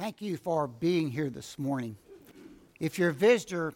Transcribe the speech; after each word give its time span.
Thank 0.00 0.22
you 0.22 0.38
for 0.38 0.66
being 0.66 1.10
here 1.10 1.28
this 1.28 1.58
morning. 1.58 1.94
If 2.80 2.98
you're 2.98 3.10
a 3.10 3.12
visitor, 3.12 3.74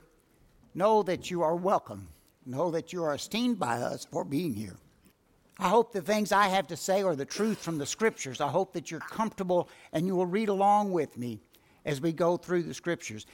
know 0.74 1.02
that 1.02 1.30
you 1.30 1.42
are 1.42 1.54
welcome. 1.54 2.08
Know 2.46 2.70
that 2.70 2.94
you 2.94 3.04
are 3.04 3.14
esteemed 3.14 3.58
by 3.58 3.82
us 3.82 4.06
for 4.10 4.24
being 4.24 4.54
here. 4.54 4.78
I 5.58 5.68
hope 5.68 5.92
the 5.92 6.00
things 6.00 6.32
I 6.32 6.48
have 6.48 6.66
to 6.68 6.78
say 6.78 7.02
are 7.02 7.14
the 7.14 7.26
truth 7.26 7.58
from 7.58 7.76
the 7.76 7.84
scriptures. 7.84 8.40
I 8.40 8.48
hope 8.48 8.72
that 8.72 8.90
you're 8.90 9.00
comfortable 9.00 9.68
and 9.92 10.06
you 10.06 10.16
will 10.16 10.24
read 10.24 10.48
along 10.48 10.92
with 10.92 11.18
me 11.18 11.40
as 11.84 12.00
we 12.00 12.10
go 12.10 12.38
through 12.38 12.62
the 12.62 12.72
scriptures. 12.72 13.26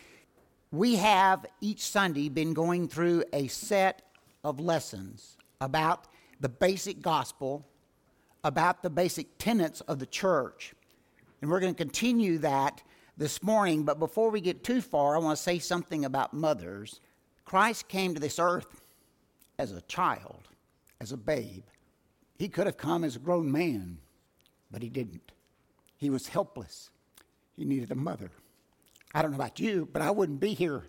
We 0.73 0.97
have 0.97 1.47
each 1.61 1.83
Sunday 1.83 2.29
been 2.29 2.55
going 2.55 2.89
through 2.89 3.23
a 3.33 3.47
set 3.47 4.03
of 4.43 4.59
lessons 4.59 5.37
about 5.61 6.09
the 6.41 6.49
basic 6.49 7.03
gospel, 7.03 7.65
about 8.43 8.83
the 8.83 8.91
basic 8.91 9.39
tenets 9.39 9.81
of 9.83 10.01
the 10.01 10.07
church. 10.07 10.75
And 11.41 11.51
we're 11.51 11.61
going 11.61 11.75
to 11.75 11.79
continue 11.79 12.39
that 12.39 12.83
this 13.17 13.43
morning. 13.43 13.85
But 13.85 13.99
before 13.99 14.31
we 14.31 14.41
get 14.41 14.65
too 14.65 14.81
far, 14.81 15.15
I 15.15 15.19
want 15.19 15.37
to 15.37 15.43
say 15.43 15.59
something 15.59 16.05
about 16.05 16.35
mothers. 16.35 17.01
Christ 17.45 17.89
came 17.89 18.15
to 18.15 18.21
this 18.21 18.39
earth 18.39 18.83
as 19.59 19.73
a 19.73 19.81
child, 19.83 20.49
as 21.01 21.13
a 21.13 21.17
babe. 21.17 21.65
He 22.39 22.49
could 22.49 22.67
have 22.67 22.77
come 22.77 23.05
as 23.05 23.17
a 23.17 23.21
grown 23.21 23.51
man, 23.51 23.99
but 24.71 24.83
he 24.83 24.89
didn't. 24.89 25.33
He 25.97 26.11
was 26.11 26.29
helpless. 26.29 26.91
He 27.57 27.65
needed 27.65 27.91
a 27.91 27.95
mother. 27.95 28.31
I 29.15 29.23
don't 29.23 29.33
know 29.33 29.37
about 29.37 29.61
you, 29.61 29.89
but 29.93 30.03
I 30.03 30.11
wouldn't 30.11 30.41
be 30.41 30.55
here 30.55 30.87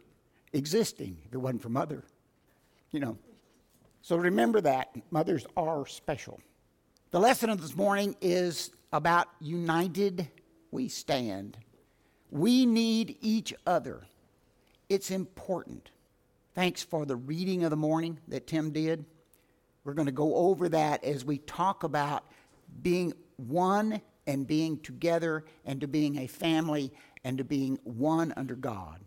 existing 0.53 1.17
if 1.25 1.33
it 1.33 1.37
wasn't 1.37 1.61
for 1.61 1.69
mother. 1.69 2.03
You 2.91 2.99
know. 2.99 3.17
So 4.01 4.15
remember 4.15 4.61
that. 4.61 4.95
Mothers 5.11 5.45
are 5.57 5.85
special. 5.85 6.39
The 7.11 7.19
lesson 7.19 7.49
of 7.49 7.61
this 7.61 7.75
morning 7.75 8.15
is 8.21 8.71
about 8.93 9.27
united 9.39 10.29
we 10.71 10.87
stand. 10.87 11.57
We 12.31 12.65
need 12.65 13.17
each 13.21 13.53
other. 13.67 14.01
It's 14.89 15.11
important. 15.11 15.91
Thanks 16.55 16.83
for 16.83 17.05
the 17.05 17.15
reading 17.15 17.63
of 17.63 17.69
the 17.69 17.77
morning 17.77 18.19
that 18.27 18.47
Tim 18.47 18.71
did. 18.71 19.05
We're 19.83 19.93
going 19.93 20.07
to 20.07 20.11
go 20.11 20.35
over 20.35 20.69
that 20.69 21.03
as 21.03 21.25
we 21.25 21.39
talk 21.39 21.83
about 21.83 22.23
being 22.81 23.13
one 23.37 24.01
and 24.27 24.47
being 24.47 24.77
together 24.79 25.45
and 25.65 25.81
to 25.81 25.87
being 25.87 26.19
a 26.19 26.27
family 26.27 26.91
and 27.23 27.37
to 27.37 27.43
being 27.43 27.79
one 27.83 28.33
under 28.37 28.55
God. 28.55 28.99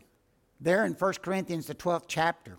There 0.61 0.85
in 0.85 0.93
1 0.93 1.13
Corinthians, 1.23 1.67
the 1.67 1.75
12th 1.75 2.05
chapter, 2.09 2.57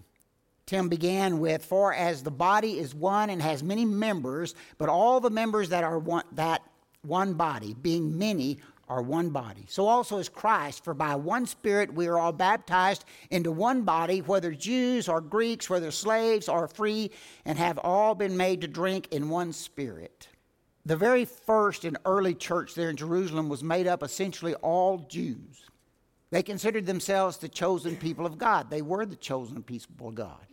Tim 0.65 0.89
began 0.89 1.39
with, 1.39 1.63
For 1.63 1.93
as 1.93 2.23
the 2.23 2.31
body 2.31 2.79
is 2.79 2.95
one 2.95 3.29
and 3.29 3.41
has 3.41 3.63
many 3.63 3.85
members, 3.85 4.55
but 4.77 4.89
all 4.89 5.19
the 5.19 5.29
members 5.29 5.69
that 5.69 5.83
are 5.83 5.99
one, 5.99 6.23
that 6.33 6.63
one 7.03 7.33
body, 7.33 7.75
being 7.81 8.17
many, 8.17 8.59
are 8.87 9.01
one 9.01 9.29
body. 9.29 9.65
So 9.67 9.87
also 9.87 10.17
is 10.17 10.29
Christ, 10.29 10.83
for 10.83 10.93
by 10.93 11.15
one 11.15 11.45
Spirit 11.45 11.93
we 11.93 12.07
are 12.07 12.19
all 12.19 12.31
baptized 12.31 13.05
into 13.31 13.51
one 13.51 13.81
body, 13.81 14.21
whether 14.21 14.51
Jews 14.51 15.09
or 15.09 15.21
Greeks, 15.21 15.69
whether 15.69 15.91
slaves 15.91 16.47
or 16.47 16.67
free, 16.67 17.11
and 17.45 17.57
have 17.57 17.79
all 17.79 18.15
been 18.15 18.37
made 18.37 18.61
to 18.61 18.67
drink 18.67 19.07
in 19.11 19.29
one 19.29 19.53
Spirit. 19.53 20.27
The 20.85 20.95
very 20.95 21.25
first 21.25 21.83
and 21.83 21.97
early 22.05 22.35
church 22.35 22.75
there 22.75 22.91
in 22.91 22.95
Jerusalem 22.95 23.49
was 23.49 23.63
made 23.63 23.87
up 23.87 24.03
essentially 24.03 24.53
all 24.55 24.99
Jews. 24.99 25.63
They 26.29 26.43
considered 26.43 26.85
themselves 26.85 27.37
the 27.37 27.49
chosen 27.49 27.95
people 27.95 28.25
of 28.25 28.37
God. 28.37 28.69
They 28.69 28.81
were 28.81 29.05
the 29.05 29.15
chosen 29.15 29.63
people 29.63 30.09
of 30.09 30.15
God. 30.15 30.45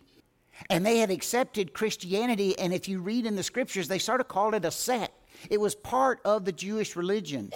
And 0.70 0.86
they 0.86 0.98
had 0.98 1.10
accepted 1.10 1.72
Christianity, 1.72 2.58
and 2.58 2.72
if 2.72 2.88
you 2.88 3.00
read 3.00 3.26
in 3.26 3.36
the 3.36 3.42
scriptures, 3.42 3.88
they 3.88 3.98
sort 3.98 4.20
of 4.20 4.28
called 4.28 4.54
it 4.54 4.64
a 4.64 4.70
sect. 4.70 5.12
It 5.50 5.60
was 5.60 5.74
part 5.74 6.20
of 6.24 6.44
the 6.44 6.52
Jewish 6.52 6.94
religion. 6.94 7.52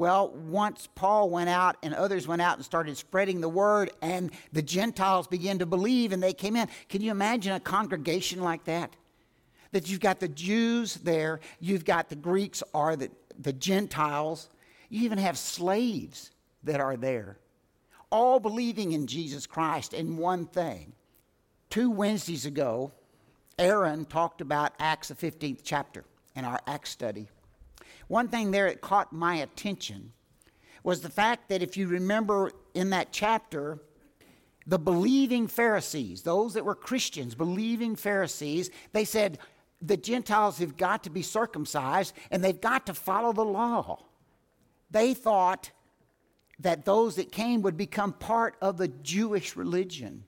Well, 0.00 0.30
once 0.30 0.88
Paul 0.94 1.28
went 1.28 1.50
out 1.50 1.76
and 1.82 1.92
others 1.92 2.26
went 2.26 2.40
out 2.40 2.56
and 2.56 2.64
started 2.64 2.96
spreading 2.96 3.42
the 3.42 3.50
word, 3.50 3.90
and 4.00 4.30
the 4.50 4.62
Gentiles 4.62 5.26
began 5.26 5.58
to 5.58 5.66
believe 5.66 6.12
and 6.12 6.22
they 6.22 6.32
came 6.32 6.56
in. 6.56 6.68
Can 6.88 7.02
you 7.02 7.10
imagine 7.10 7.52
a 7.52 7.60
congregation 7.60 8.40
like 8.40 8.64
that? 8.64 8.96
That 9.72 9.90
you've 9.90 10.00
got 10.00 10.18
the 10.18 10.28
Jews 10.28 10.94
there, 10.94 11.40
you've 11.60 11.84
got 11.84 12.08
the 12.08 12.16
Greeks 12.16 12.62
or 12.72 12.96
the, 12.96 13.10
the 13.38 13.52
Gentiles, 13.52 14.48
you 14.88 15.02
even 15.02 15.18
have 15.18 15.36
slaves 15.36 16.30
that 16.62 16.80
are 16.80 16.96
there, 16.96 17.36
all 18.10 18.40
believing 18.40 18.92
in 18.92 19.06
Jesus 19.06 19.46
Christ 19.46 19.92
in 19.92 20.16
one 20.16 20.46
thing. 20.46 20.94
Two 21.68 21.90
Wednesdays 21.90 22.46
ago, 22.46 22.90
Aaron 23.58 24.06
talked 24.06 24.40
about 24.40 24.72
Acts, 24.78 25.08
the 25.08 25.14
15th 25.14 25.60
chapter, 25.62 26.04
in 26.34 26.46
our 26.46 26.58
Acts 26.66 26.88
study. 26.88 27.28
One 28.10 28.26
thing 28.26 28.50
there 28.50 28.68
that 28.68 28.80
caught 28.80 29.12
my 29.12 29.36
attention 29.36 30.10
was 30.82 31.00
the 31.00 31.08
fact 31.08 31.48
that 31.48 31.62
if 31.62 31.76
you 31.76 31.86
remember 31.86 32.50
in 32.74 32.90
that 32.90 33.12
chapter, 33.12 33.78
the 34.66 34.80
believing 34.80 35.46
Pharisees, 35.46 36.22
those 36.22 36.54
that 36.54 36.64
were 36.64 36.74
Christians, 36.74 37.36
believing 37.36 37.94
Pharisees, 37.94 38.70
they 38.92 39.04
said 39.04 39.38
the 39.80 39.96
Gentiles 39.96 40.58
have 40.58 40.76
got 40.76 41.04
to 41.04 41.10
be 41.10 41.22
circumcised 41.22 42.12
and 42.32 42.42
they've 42.42 42.60
got 42.60 42.84
to 42.86 42.94
follow 42.94 43.32
the 43.32 43.44
law. 43.44 44.02
They 44.90 45.14
thought 45.14 45.70
that 46.58 46.84
those 46.84 47.14
that 47.14 47.30
came 47.30 47.62
would 47.62 47.76
become 47.76 48.12
part 48.12 48.56
of 48.60 48.76
the 48.76 48.88
Jewish 48.88 49.54
religion. 49.54 50.24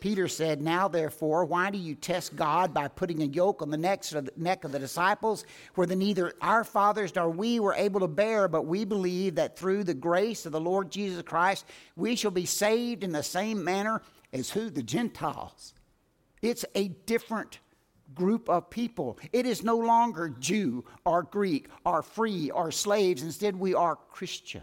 Peter 0.00 0.28
said, 0.28 0.60
Now 0.60 0.88
therefore, 0.88 1.44
why 1.44 1.70
do 1.70 1.78
you 1.78 1.94
test 1.94 2.34
God 2.36 2.72
by 2.72 2.88
putting 2.88 3.22
a 3.22 3.26
yoke 3.26 3.62
on 3.62 3.70
the 3.70 3.76
neck 3.76 4.64
of 4.64 4.72
the, 4.72 4.78
disciples, 4.78 5.44
where 5.74 5.86
the 5.86 5.96
neither 5.96 6.34
our 6.40 6.64
fathers 6.64 7.14
nor 7.14 7.30
we 7.30 7.60
were 7.60 7.74
able 7.74 8.00
to 8.00 8.08
bear, 8.08 8.48
but 8.48 8.66
we 8.66 8.84
believe 8.84 9.34
that 9.36 9.58
through 9.58 9.84
the 9.84 9.94
grace 9.94 10.46
of 10.46 10.52
the 10.52 10.60
Lord 10.60 10.90
Jesus 10.90 11.22
Christ, 11.22 11.66
we 11.96 12.16
shall 12.16 12.30
be 12.30 12.46
saved 12.46 13.04
in 13.04 13.12
the 13.12 13.22
same 13.22 13.62
manner 13.62 14.02
as 14.32 14.50
who? 14.50 14.70
The 14.70 14.82
Gentiles. 14.82 15.74
It's 16.42 16.64
a 16.74 16.88
different 16.88 17.58
group 18.14 18.48
of 18.48 18.70
people. 18.70 19.18
It 19.32 19.46
is 19.46 19.62
no 19.62 19.76
longer 19.76 20.34
Jew 20.38 20.84
or 21.04 21.22
Greek 21.22 21.68
or 21.84 22.02
free 22.02 22.50
or 22.50 22.72
slaves. 22.72 23.22
Instead, 23.22 23.56
we 23.56 23.74
are 23.74 23.96
Christian. 23.96 24.62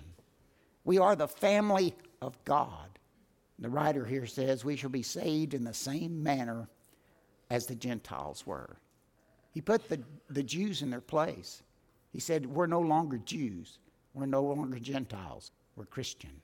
We 0.83 0.97
are 0.97 1.15
the 1.15 1.27
family 1.27 1.95
of 2.21 2.43
God. 2.45 2.96
The 3.59 3.69
writer 3.69 4.05
here 4.05 4.25
says, 4.25 4.63
We 4.63 4.75
shall 4.75 4.89
be 4.89 5.03
saved 5.03 5.53
in 5.53 5.63
the 5.63 5.73
same 5.73 6.21
manner 6.21 6.69
as 7.49 7.65
the 7.65 7.75
Gentiles 7.75 8.45
were. 8.45 8.77
He 9.51 9.61
put 9.61 9.89
the, 9.89 10.01
the 10.29 10.43
Jews 10.43 10.81
in 10.81 10.89
their 10.89 11.01
place. 11.01 11.63
He 12.11 12.19
said, 12.19 12.45
We're 12.45 12.67
no 12.67 12.81
longer 12.81 13.17
Jews. 13.17 13.79
We're 14.13 14.25
no 14.25 14.43
longer 14.43 14.79
Gentiles. 14.79 15.51
We're 15.75 15.85
Christian. 15.85 16.41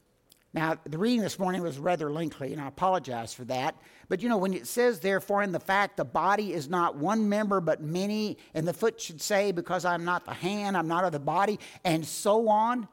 Now, 0.53 0.77
the 0.85 0.99
reading 0.99 1.21
this 1.21 1.39
morning 1.39 1.63
was 1.63 1.79
rather 1.79 2.11
lengthy, 2.11 2.53
and 2.53 2.61
I 2.61 2.67
apologize 2.67 3.33
for 3.33 3.43
that. 3.45 3.75
But 4.07 4.21
you 4.21 4.29
know, 4.29 4.37
when 4.37 4.53
it 4.53 4.67
says, 4.67 4.99
therefore, 4.99 5.41
in 5.41 5.51
the 5.51 5.59
fact 5.59 5.97
the 5.97 6.05
body 6.05 6.53
is 6.53 6.69
not 6.69 6.95
one 6.95 7.27
member 7.27 7.59
but 7.59 7.81
many, 7.81 8.37
and 8.53 8.67
the 8.67 8.73
foot 8.73 9.01
should 9.01 9.19
say, 9.19 9.51
because 9.51 9.83
I'm 9.83 10.05
not 10.05 10.25
the 10.25 10.33
hand, 10.33 10.77
I'm 10.77 10.87
not 10.87 11.05
of 11.05 11.11
the 11.11 11.19
body, 11.19 11.59
and 11.83 12.05
so 12.05 12.47
on, 12.49 12.87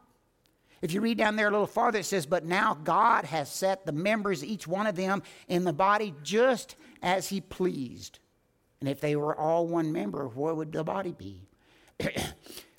if 0.83 0.93
you 0.93 1.01
read 1.01 1.19
down 1.19 1.37
there 1.37 1.49
a 1.49 1.51
little 1.51 1.67
farther, 1.67 1.99
it 1.99 2.07
says, 2.07 2.25
But 2.25 2.45
now 2.45 2.75
God 2.75 3.25
has 3.27 3.51
set 3.51 3.85
the 3.85 3.93
members, 3.93 4.45
each 4.45 4.67
one 4.67 4.87
of 4.87 4.97
them, 4.97 5.23
in 5.49 5.65
the 5.65 5.73
body 5.73 6.15
just 6.23 6.77
as 7.03 7.29
He 7.29 7.41
pleased. 7.41 8.19
And 8.81 8.89
if 8.89 9.01
they 9.01 9.15
were 9.15 9.37
all 9.37 9.67
one 9.67 9.93
member, 9.93 10.27
what 10.29 10.57
would 10.57 10.73
the 10.73 10.85
body 10.85 11.13
be? 11.13 11.43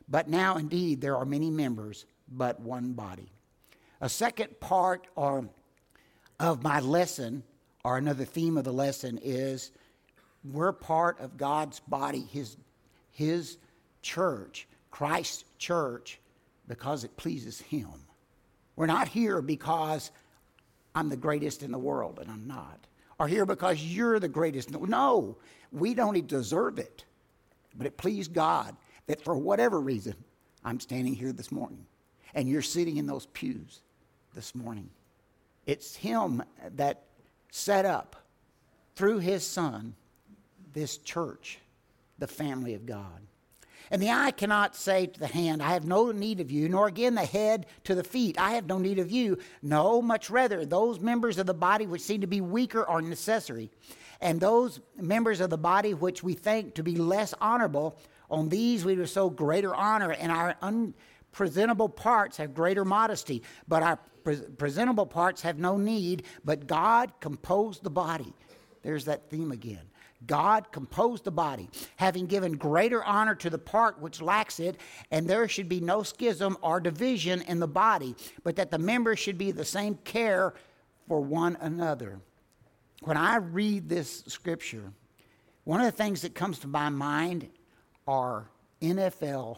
but 0.10 0.28
now, 0.28 0.58
indeed, 0.58 1.00
there 1.00 1.16
are 1.16 1.26
many 1.26 1.52
members, 1.52 2.06
but 2.28 2.60
one 2.60 2.94
body. 2.94 3.32
A 4.00 4.10
second 4.10 4.60
part 4.60 5.06
or, 5.16 5.48
of 6.40 6.64
my 6.64 6.80
lesson, 6.80 7.44
or 7.84 7.98
another 7.98 8.26
theme 8.26 8.58
of 8.58 8.64
the 8.64 8.74
lesson, 8.74 9.20
is 9.22 9.72
we're 10.44 10.72
part 10.72 11.20
of 11.20 11.38
God's 11.38 11.80
body, 11.82 12.22
His, 12.32 12.58
his 13.12 13.58
church, 14.02 14.68
Christ's 14.90 15.44
church 15.60 16.20
because 16.72 17.04
it 17.04 17.18
pleases 17.18 17.60
Him. 17.60 17.92
We're 18.78 18.86
not 18.86 19.10
here 19.10 19.42
because 19.42 20.10
I'm 20.96 21.10
the 21.10 21.18
greatest 21.18 21.64
in 21.64 21.72
the 21.74 21.78
world, 21.78 22.18
and 22.22 22.32
I'm 22.32 22.48
not. 22.48 22.88
Or 23.20 23.28
here 23.28 23.46
because 23.46 23.84
you're 23.84 24.22
the 24.22 24.30
greatest. 24.30 24.72
No, 24.72 25.36
we 25.74 25.94
don't 25.94 26.26
deserve 26.26 26.80
it. 26.80 27.04
But 27.76 27.88
it 27.88 27.98
pleased 27.98 28.34
God 28.34 28.78
that 29.08 29.22
for 29.22 29.36
whatever 29.36 29.82
reason, 29.82 30.16
I'm 30.64 30.80
standing 30.80 31.14
here 31.14 31.34
this 31.34 31.52
morning 31.52 31.86
and 32.34 32.48
you're 32.48 32.62
sitting 32.62 32.96
in 32.96 33.06
those 33.06 33.26
pews 33.26 33.82
this 34.34 34.56
morning. 34.56 34.90
It's 35.66 35.94
Him 35.94 36.42
that 36.76 37.04
set 37.52 37.84
up 37.84 38.16
through 38.96 39.20
His 39.20 39.46
Son 39.46 39.94
this 40.72 40.98
church, 41.00 41.60
the 42.18 42.28
family 42.28 42.76
of 42.76 42.86
God. 42.86 43.28
And 43.92 44.02
the 44.02 44.10
eye 44.10 44.32
cannot 44.32 44.76
say 44.76 45.06
to 45.06 45.20
the 45.20 45.28
hand, 45.28 45.62
I 45.62 45.74
have 45.74 45.84
no 45.84 46.12
need 46.12 46.40
of 46.40 46.50
you, 46.50 46.70
nor 46.70 46.88
again 46.88 47.14
the 47.14 47.26
head 47.26 47.66
to 47.84 47.94
the 47.94 48.06
feet, 48.06 48.40
I 48.40 48.52
have 48.52 48.66
no 48.66 48.78
need 48.78 49.00
of 49.00 49.12
you. 49.12 49.38
No, 49.62 50.02
much 50.02 50.30
rather, 50.30 50.66
those 50.66 51.02
members 51.02 51.38
of 51.38 51.46
the 51.46 51.54
body 51.54 51.86
which 51.86 52.02
seem 52.02 52.22
to 52.22 52.28
be 52.28 52.40
weaker 52.40 52.86
are 52.86 53.02
necessary. 53.02 53.70
And 54.22 54.40
those 54.40 54.80
members 54.96 55.42
of 55.42 55.50
the 55.50 55.58
body 55.58 55.94
which 55.94 56.24
we 56.24 56.36
think 56.36 56.76
to 56.76 56.84
be 56.84 56.96
less 56.96 57.34
honorable, 57.42 57.98
on 58.30 58.48
these 58.48 58.86
we 58.86 58.96
bestow 58.96 59.30
greater 59.30 59.76
honor, 59.76 60.12
and 60.12 60.32
our 60.32 60.56
presentable 61.34 61.90
parts 61.90 62.38
have 62.38 62.54
greater 62.54 62.86
modesty, 62.86 63.44
but 63.68 63.84
our 63.84 64.00
pre- 64.24 64.38
presentable 64.58 65.06
parts 65.06 65.42
have 65.42 65.60
no 65.60 65.76
need. 65.76 66.24
But 66.46 66.66
God 66.66 67.12
composed 67.20 67.84
the 67.84 67.90
body. 67.90 68.34
There's 68.84 69.06
that 69.06 69.30
theme 69.30 69.52
again. 69.52 69.91
God 70.28 70.72
composed 70.72 71.24
the 71.24 71.32
body, 71.32 71.70
having 71.96 72.28
given 72.28 72.54
greater 72.54 73.04
honor 73.04 73.36
to 73.36 73.50
the 73.50 73.58
part 73.58 74.00
which 74.00 74.22
lacks 74.22 74.60
it, 74.60 74.78
and 75.10 75.28
there 75.28 75.48
should 75.48 75.68
be 75.68 75.80
no 75.80 76.04
schism 76.04 76.58
or 76.62 76.80
division 76.80 77.42
in 77.44 77.60
the 77.60 77.68
body, 77.68 78.16
but 78.44 78.56
that 78.58 78.72
the 78.72 78.78
members 78.78 79.20
should 79.20 79.38
be 79.38 79.52
the 79.52 79.66
same 79.66 79.96
care 80.04 80.54
for 81.08 81.22
one 81.22 81.58
another. 81.62 82.20
When 83.02 83.18
I 83.18 83.38
read 83.38 83.90
this 83.90 84.24
scripture, 84.28 84.94
one 85.64 85.82
of 85.82 85.86
the 85.86 85.92
things 85.92 86.22
that 86.22 86.36
comes 86.36 86.60
to 86.60 86.68
my 86.68 86.90
mind 86.90 87.50
are 88.08 88.50
NFL 88.82 89.58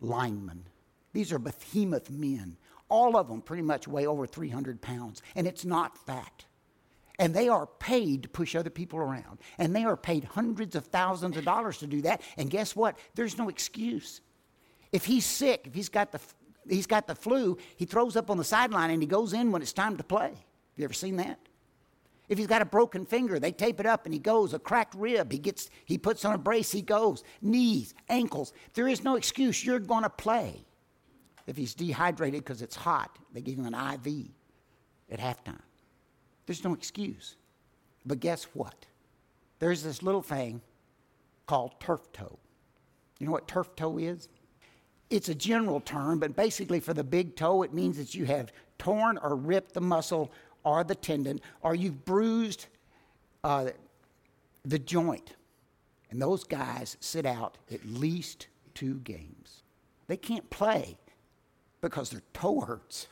linemen. 0.00 0.64
These 1.12 1.32
are 1.32 1.38
behemoth 1.38 2.10
men. 2.10 2.56
All 2.88 3.16
of 3.16 3.28
them 3.28 3.40
pretty 3.40 3.62
much 3.62 3.88
weigh 3.88 4.06
over 4.06 4.26
300 4.26 4.80
pounds, 4.80 5.22
and 5.34 5.46
it's 5.46 5.64
not 5.64 5.98
fat. 5.98 6.44
And 7.18 7.32
they 7.32 7.48
are 7.48 7.66
paid 7.66 8.24
to 8.24 8.28
push 8.28 8.56
other 8.56 8.70
people 8.70 8.98
around. 8.98 9.38
And 9.58 9.74
they 9.74 9.84
are 9.84 9.96
paid 9.96 10.24
hundreds 10.24 10.74
of 10.74 10.86
thousands 10.86 11.36
of 11.36 11.44
dollars 11.44 11.78
to 11.78 11.86
do 11.86 12.02
that. 12.02 12.22
And 12.36 12.50
guess 12.50 12.74
what? 12.74 12.98
There's 13.14 13.38
no 13.38 13.48
excuse. 13.48 14.20
If 14.90 15.04
he's 15.04 15.24
sick, 15.24 15.66
if 15.66 15.74
he's 15.74 15.88
got 15.88 16.12
the, 16.12 16.20
he's 16.68 16.86
got 16.86 17.06
the 17.06 17.14
flu, 17.14 17.56
he 17.76 17.84
throws 17.84 18.16
up 18.16 18.30
on 18.30 18.36
the 18.36 18.44
sideline 18.44 18.90
and 18.90 19.02
he 19.02 19.06
goes 19.06 19.32
in 19.32 19.52
when 19.52 19.62
it's 19.62 19.72
time 19.72 19.96
to 19.96 20.04
play. 20.04 20.30
Have 20.30 20.78
you 20.78 20.84
ever 20.84 20.92
seen 20.92 21.16
that? 21.16 21.38
If 22.28 22.38
he's 22.38 22.46
got 22.46 22.62
a 22.62 22.66
broken 22.66 23.04
finger, 23.04 23.38
they 23.38 23.52
tape 23.52 23.80
it 23.80 23.86
up 23.86 24.06
and 24.06 24.14
he 24.14 24.18
goes. 24.18 24.54
A 24.54 24.58
cracked 24.58 24.94
rib, 24.94 25.30
he 25.30 25.38
gets 25.38 25.68
he 25.84 25.98
puts 25.98 26.24
on 26.24 26.34
a 26.34 26.38
brace, 26.38 26.72
he 26.72 26.80
goes. 26.80 27.22
Knees, 27.42 27.94
ankles. 28.08 28.52
There 28.72 28.88
is 28.88 29.04
no 29.04 29.16
excuse. 29.16 29.64
You're 29.64 29.78
going 29.78 30.04
to 30.04 30.10
play. 30.10 30.64
If 31.46 31.56
he's 31.56 31.74
dehydrated 31.74 32.42
because 32.42 32.62
it's 32.62 32.76
hot, 32.76 33.18
they 33.32 33.42
give 33.42 33.58
him 33.58 33.66
an 33.66 33.74
IV 33.74 34.30
at 35.10 35.20
halftime. 35.20 35.60
There's 36.46 36.64
no 36.64 36.74
excuse. 36.74 37.36
But 38.04 38.20
guess 38.20 38.44
what? 38.54 38.86
There's 39.58 39.82
this 39.82 40.02
little 40.02 40.22
thing 40.22 40.60
called 41.46 41.78
turf 41.80 42.12
toe. 42.12 42.38
You 43.18 43.26
know 43.26 43.32
what 43.32 43.48
turf 43.48 43.74
toe 43.76 43.98
is? 43.98 44.28
It's 45.10 45.28
a 45.28 45.34
general 45.34 45.80
term, 45.80 46.18
but 46.18 46.34
basically 46.34 46.80
for 46.80 46.94
the 46.94 47.04
big 47.04 47.36
toe, 47.36 47.62
it 47.62 47.72
means 47.72 47.96
that 47.98 48.14
you 48.14 48.24
have 48.26 48.52
torn 48.78 49.18
or 49.18 49.36
ripped 49.36 49.74
the 49.74 49.80
muscle 49.80 50.32
or 50.64 50.82
the 50.82 50.94
tendon, 50.94 51.40
or 51.62 51.74
you've 51.74 52.04
bruised 52.04 52.66
uh, 53.44 53.68
the 54.64 54.78
joint. 54.78 55.34
And 56.10 56.20
those 56.20 56.44
guys 56.44 56.96
sit 57.00 57.26
out 57.26 57.58
at 57.72 57.84
least 57.84 58.48
two 58.74 58.94
games. 59.00 59.62
They 60.06 60.16
can't 60.16 60.48
play 60.50 60.96
because 61.80 62.10
their 62.10 62.22
toe 62.32 62.60
hurts. 62.60 63.08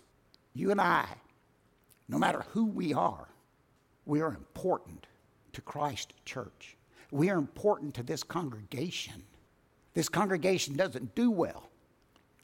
You 0.55 0.71
and 0.71 0.81
I, 0.81 1.07
no 2.09 2.19
matter 2.19 2.45
who 2.51 2.67
we 2.67 2.93
are, 2.93 3.29
we 4.05 4.21
are 4.21 4.29
important 4.29 5.07
to 5.53 5.61
Christ 5.61 6.13
Church. 6.25 6.77
We 7.11 7.31
are 7.31 7.39
important 7.39 7.95
to 7.95 8.03
this 8.03 8.23
congregation. 8.23 9.23
This 9.95 10.09
congregation 10.09 10.77
doesn't 10.77 11.15
do 11.15 11.31
well 11.31 11.69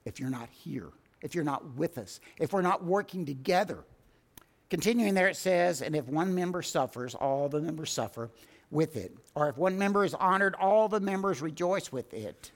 if 0.05 0.21
you're 0.21 0.31
not 0.31 0.49
here, 0.51 0.89
if 1.23 1.35
you're 1.35 1.45
not 1.45 1.75
with 1.75 1.99
us, 1.99 2.21
if 2.39 2.53
we're 2.53 2.63
not 2.63 2.85
working 2.85 3.25
together. 3.25 3.85
Continuing 4.71 5.15
there, 5.15 5.29
it 5.29 5.37
says, 5.37 5.81
and 5.81 5.97
if 5.97 6.07
one 6.07 6.35
member 6.35 6.61
suffers, 6.61 7.15
all 7.15 7.49
the 7.49 7.61
members 7.61 7.91
suffer 7.91 8.31
with 8.71 8.97
it. 8.97 9.17
Or 9.35 9.49
if 9.49 9.57
one 9.57 9.79
member 9.79 10.05
is 10.05 10.13
honored, 10.15 10.55
all 10.55 10.89
the 10.89 11.01
members 11.01 11.41
rejoice 11.41 11.91
with 11.91 12.13
it. 12.13 12.51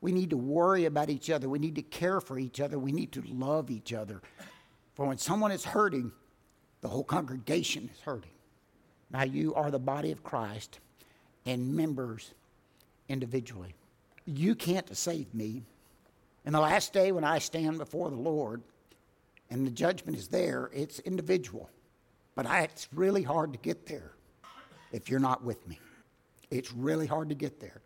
We 0.00 0.12
need 0.12 0.30
to 0.30 0.36
worry 0.36 0.84
about 0.84 1.08
each 1.08 1.30
other. 1.30 1.48
We 1.48 1.60
need 1.60 1.76
to 1.76 1.82
care 1.82 2.20
for 2.20 2.38
each 2.38 2.60
other. 2.60 2.78
We 2.78 2.92
need 2.92 3.12
to 3.12 3.22
love 3.22 3.70
each 3.70 3.92
other. 3.92 4.20
For 4.94 5.06
when 5.06 5.18
someone 5.18 5.52
is 5.52 5.64
hurting, 5.64 6.12
the 6.80 6.88
whole 6.88 7.04
congregation 7.04 7.90
is 7.92 8.00
hurting. 8.00 8.30
Now, 9.10 9.22
you 9.22 9.54
are 9.54 9.70
the 9.70 9.78
body 9.78 10.12
of 10.12 10.22
Christ 10.22 10.80
and 11.44 11.74
members 11.74 12.32
individually. 13.08 13.74
You 14.24 14.54
can't 14.54 14.96
save 14.96 15.32
me. 15.34 15.62
In 16.44 16.52
the 16.52 16.60
last 16.60 16.92
day, 16.92 17.12
when 17.12 17.24
I 17.24 17.38
stand 17.38 17.78
before 17.78 18.10
the 18.10 18.16
Lord, 18.16 18.62
and 19.50 19.66
the 19.66 19.70
judgment 19.70 20.18
is 20.18 20.28
there, 20.28 20.70
it's 20.72 20.98
individual. 21.00 21.70
But 22.34 22.46
I, 22.46 22.62
it's 22.62 22.88
really 22.92 23.22
hard 23.22 23.52
to 23.52 23.58
get 23.58 23.86
there 23.86 24.12
if 24.92 25.08
you're 25.08 25.20
not 25.20 25.44
with 25.44 25.66
me. 25.68 25.78
It's 26.50 26.72
really 26.72 27.06
hard 27.06 27.28
to 27.28 27.34
get 27.34 27.60
there 27.60 27.80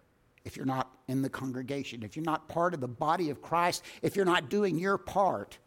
if 0.44 0.56
you're 0.56 0.66
not 0.66 0.90
in 1.08 1.22
the 1.22 1.28
congregation, 1.28 2.02
if 2.02 2.16
you're 2.16 2.24
not 2.24 2.48
part 2.48 2.72
of 2.72 2.80
the 2.80 2.88
body 2.88 3.28
of 3.30 3.42
Christ, 3.42 3.84
if 4.00 4.16
you're 4.16 4.24
not 4.24 4.48
doing 4.48 4.78
your 4.78 4.96
part. 4.96 5.58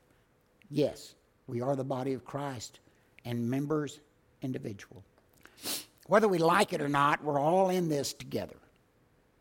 Yes, 0.69 1.13
we 1.45 1.61
are 1.61 1.75
the 1.75 1.83
body 1.83 2.13
of 2.13 2.25
Christ 2.25 2.79
and 3.25 3.49
members 3.49 3.99
individual. 4.41 5.03
Whether 6.07 6.27
we 6.27 6.37
like 6.37 6.73
it 6.73 6.81
or 6.81 6.89
not, 6.89 7.23
we're 7.23 7.39
all 7.39 7.69
in 7.69 7.89
this 7.89 8.13
together. 8.13 8.55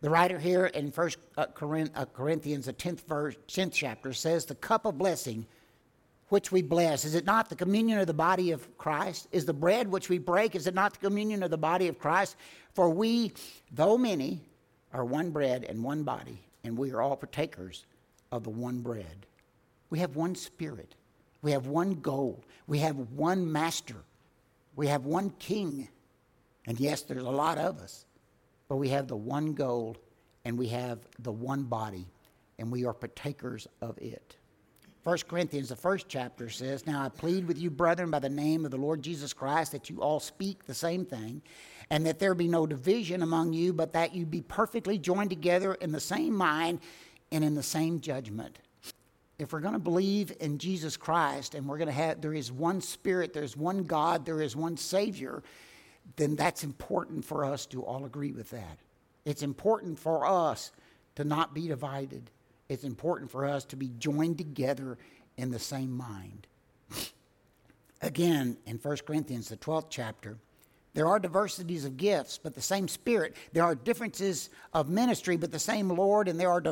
The 0.01 0.11
writer 0.11 0.39
here 0.39 0.67
in 0.67 0.91
First 0.91 1.19
uh, 1.37 1.47
uh, 1.47 2.05
Corinthians, 2.13 2.67
the 2.67 2.73
10th 2.73 3.07
verse, 3.07 3.37
10th 3.49 3.73
chapter, 3.73 4.13
says, 4.13 4.45
The 4.45 4.55
cup 4.55 4.85
of 4.85 4.99
blessing 4.99 5.47
which 6.33 6.51
we 6.51 6.63
bless? 6.63 7.05
Is 7.05 7.15
it 7.15 7.27
not 7.27 7.51
the 7.51 7.55
communion 7.55 7.99
of 7.99 8.07
the 8.07 8.15
body 8.15 8.53
of 8.53 8.79
Christ? 8.79 9.29
Is 9.33 9.45
the 9.45 9.53
bread 9.53 9.87
which 9.87 10.09
we 10.09 10.17
break, 10.17 10.55
is 10.55 10.67
it 10.67 10.75
not 10.75 10.95
the 10.95 11.07
communion 11.07 11.43
of 11.43 11.51
the 11.51 11.59
body 11.59 11.89
of 11.89 11.99
Christ? 11.99 12.37
For 12.73 12.89
we, 12.89 13.35
though 13.71 13.99
many, 13.99 14.41
are 14.95 15.05
one 15.05 15.31
bread 15.31 15.65
and 15.65 15.85
one 15.85 16.05
body, 16.05 16.39
and 16.65 16.77
we 16.77 16.91
are 16.93 17.03
all 17.03 17.17
partakers 17.17 17.85
of 18.33 18.45
the 18.45 18.51
one 18.51 18.81
bread. 18.81 19.27
We 19.91 19.99
have 19.99 20.17
one 20.17 20.35
spirit. 20.35 20.95
We 21.43 21.53
have 21.53 21.67
one 21.67 21.95
goal. 21.95 22.45
We 22.67 22.79
have 22.79 22.97
one 22.97 23.51
master. 23.51 23.97
We 24.77 24.87
have 24.87 25.05
one 25.05 25.31
king. 25.39 25.89
And 26.67 26.79
yes, 26.79 27.03
there's 27.03 27.25
a 27.25 27.31
lot 27.31 27.59
of 27.59 27.81
us, 27.81 28.07
but 28.69 28.77
we 28.77 28.89
have 28.91 29.09
the 29.09 29.17
one 29.17 29.53
goal 29.53 29.97
and 30.45 30.59
we 30.59 30.69
have 30.69 30.99
the 31.21 31.33
one 31.33 31.65
body, 31.65 32.07
and 32.59 32.71
we 32.71 32.85
are 32.85 32.93
partakers 32.93 33.69
of 33.81 33.97
it. 33.99 34.37
1 35.05 35.19
Corinthians, 35.29 35.69
the 35.69 35.77
first 35.77 36.09
chapter 36.09 36.49
says, 36.49 36.87
Now 36.87 37.05
I 37.05 37.09
plead 37.09 37.47
with 37.47 37.59
you, 37.59 37.71
brethren, 37.71 38.11
by 38.11 38.21
the 38.21 38.29
name 38.29 38.65
of 38.65 38.71
the 38.71 38.77
Lord 38.77 39.03
Jesus 39.03 39.33
Christ, 39.33 39.73
that 39.73 39.91
you 39.91 40.01
all 40.01 40.21
speak 40.21 40.65
the 40.65 40.75
same 40.75 41.05
thing, 41.05 41.43
and 41.91 42.07
that 42.07 42.21
there 42.21 42.35
be 42.35 42.49
no 42.49 42.67
division 42.67 43.23
among 43.23 43.53
you, 43.53 43.73
but 43.73 43.93
that 43.95 44.15
you 44.15 44.25
be 44.25 44.43
perfectly 44.43 44.99
joined 44.99 45.31
together 45.31 45.75
in 45.75 45.91
the 45.91 46.01
same 46.01 46.35
mind 46.35 46.81
and 47.33 47.43
in 47.43 47.55
the 47.55 47.63
same 47.63 48.01
judgment. 48.01 48.59
If 49.39 49.53
we're 49.53 49.61
going 49.61 49.75
to 49.75 49.81
believe 49.81 50.33
in 50.41 50.59
Jesus 50.59 50.97
Christ 50.97 51.55
and 51.55 51.67
we're 51.67 51.79
going 51.79 51.89
to 51.89 51.93
have, 51.93 52.21
there 52.21 52.35
is 52.35 52.53
one 52.53 52.81
Spirit, 52.81 53.33
there's 53.33 53.57
one 53.57 53.85
God, 53.85 54.25
there 54.25 54.41
is 54.41 54.55
one 54.55 54.77
Savior, 54.77 55.43
then 56.17 56.37
that's 56.37 56.65
important 56.65 57.25
for 57.25 57.45
us 57.45 57.67
to 57.67 57.83
all 57.83 58.05
agree 58.05 58.33
with 58.33 58.51
that. 58.51 58.79
It's 59.25 59.43
important 59.43 59.99
for 59.99 60.27
us 60.27 60.73
to 61.17 61.25
not 61.25 61.55
be 61.55 61.69
divided 61.69 62.31
it's 62.73 62.85
important 62.85 63.31
for 63.31 63.45
us 63.45 63.67
to 63.67 63.77
be 63.77 63.91
joined 63.99 64.39
together 64.39 64.97
in 65.37 65.51
the 65.51 65.59
same 65.59 65.93
mind. 65.93 66.47
Again, 68.01 68.57
in 68.65 68.79
1 68.79 68.97
Corinthians, 69.07 69.51
the 69.51 69.59
12th 69.59 69.89
chapter, 69.91 70.39
there 70.95 71.07
are 71.07 71.19
diversities 71.19 71.85
of 71.85 71.99
gifts, 71.99 72.39
but 72.43 72.55
the 72.55 72.63
same 72.63 72.89
Spirit. 72.89 73.37
There 73.53 73.65
are 73.65 73.75
differences 73.75 74.49
of 74.73 74.89
ministry, 74.89 75.37
but 75.37 75.53
the 75.53 75.59
same 75.59 75.91
Lord, 75.91 76.29
and 76.29 76.41
there 76.41 76.51
are 76.51 76.63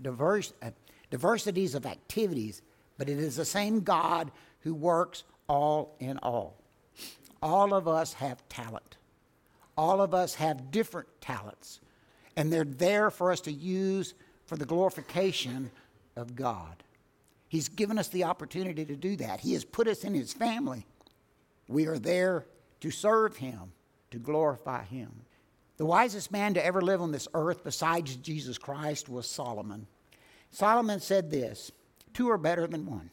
diverse, 0.00 0.54
uh, 0.62 0.70
diversities 1.14 1.76
of 1.76 1.86
activities, 1.86 2.60
but 2.98 3.08
it 3.08 3.18
is 3.18 3.36
the 3.36 3.44
same 3.44 3.82
God 3.82 4.32
who 4.62 4.74
works 4.74 5.22
all 5.46 5.94
in 6.00 6.18
all. 6.18 6.56
All 7.40 7.72
of 7.72 7.86
us 7.86 8.14
have 8.14 8.42
talent. 8.48 8.96
All 9.78 10.02
of 10.02 10.12
us 10.12 10.34
have 10.34 10.72
different 10.72 11.06
talents, 11.20 11.78
and 12.36 12.52
they're 12.52 12.64
there 12.64 13.12
for 13.12 13.30
us 13.30 13.40
to 13.42 13.52
use 13.52 14.14
for 14.46 14.56
the 14.56 14.64
glorification 14.64 15.70
of 16.16 16.34
God. 16.34 16.82
He's 17.46 17.68
given 17.68 17.96
us 17.96 18.08
the 18.08 18.24
opportunity 18.24 18.84
to 18.84 18.96
do 18.96 19.14
that. 19.18 19.38
He 19.38 19.52
has 19.52 19.64
put 19.64 19.86
us 19.86 20.02
in 20.02 20.14
His 20.14 20.32
family. 20.32 20.84
We 21.68 21.86
are 21.86 21.98
there 22.00 22.44
to 22.80 22.90
serve 22.90 23.36
Him, 23.36 23.70
to 24.10 24.18
glorify 24.18 24.82
Him. 24.82 25.12
The 25.76 25.86
wisest 25.86 26.32
man 26.32 26.54
to 26.54 26.66
ever 26.66 26.80
live 26.80 27.00
on 27.00 27.12
this 27.12 27.28
earth 27.34 27.62
besides 27.62 28.16
Jesus 28.16 28.58
Christ 28.58 29.08
was 29.08 29.28
Solomon. 29.28 29.86
Solomon 30.54 31.00
said 31.00 31.30
this 31.30 31.72
Two 32.12 32.30
are 32.30 32.38
better 32.38 32.66
than 32.68 32.86
one, 32.86 33.10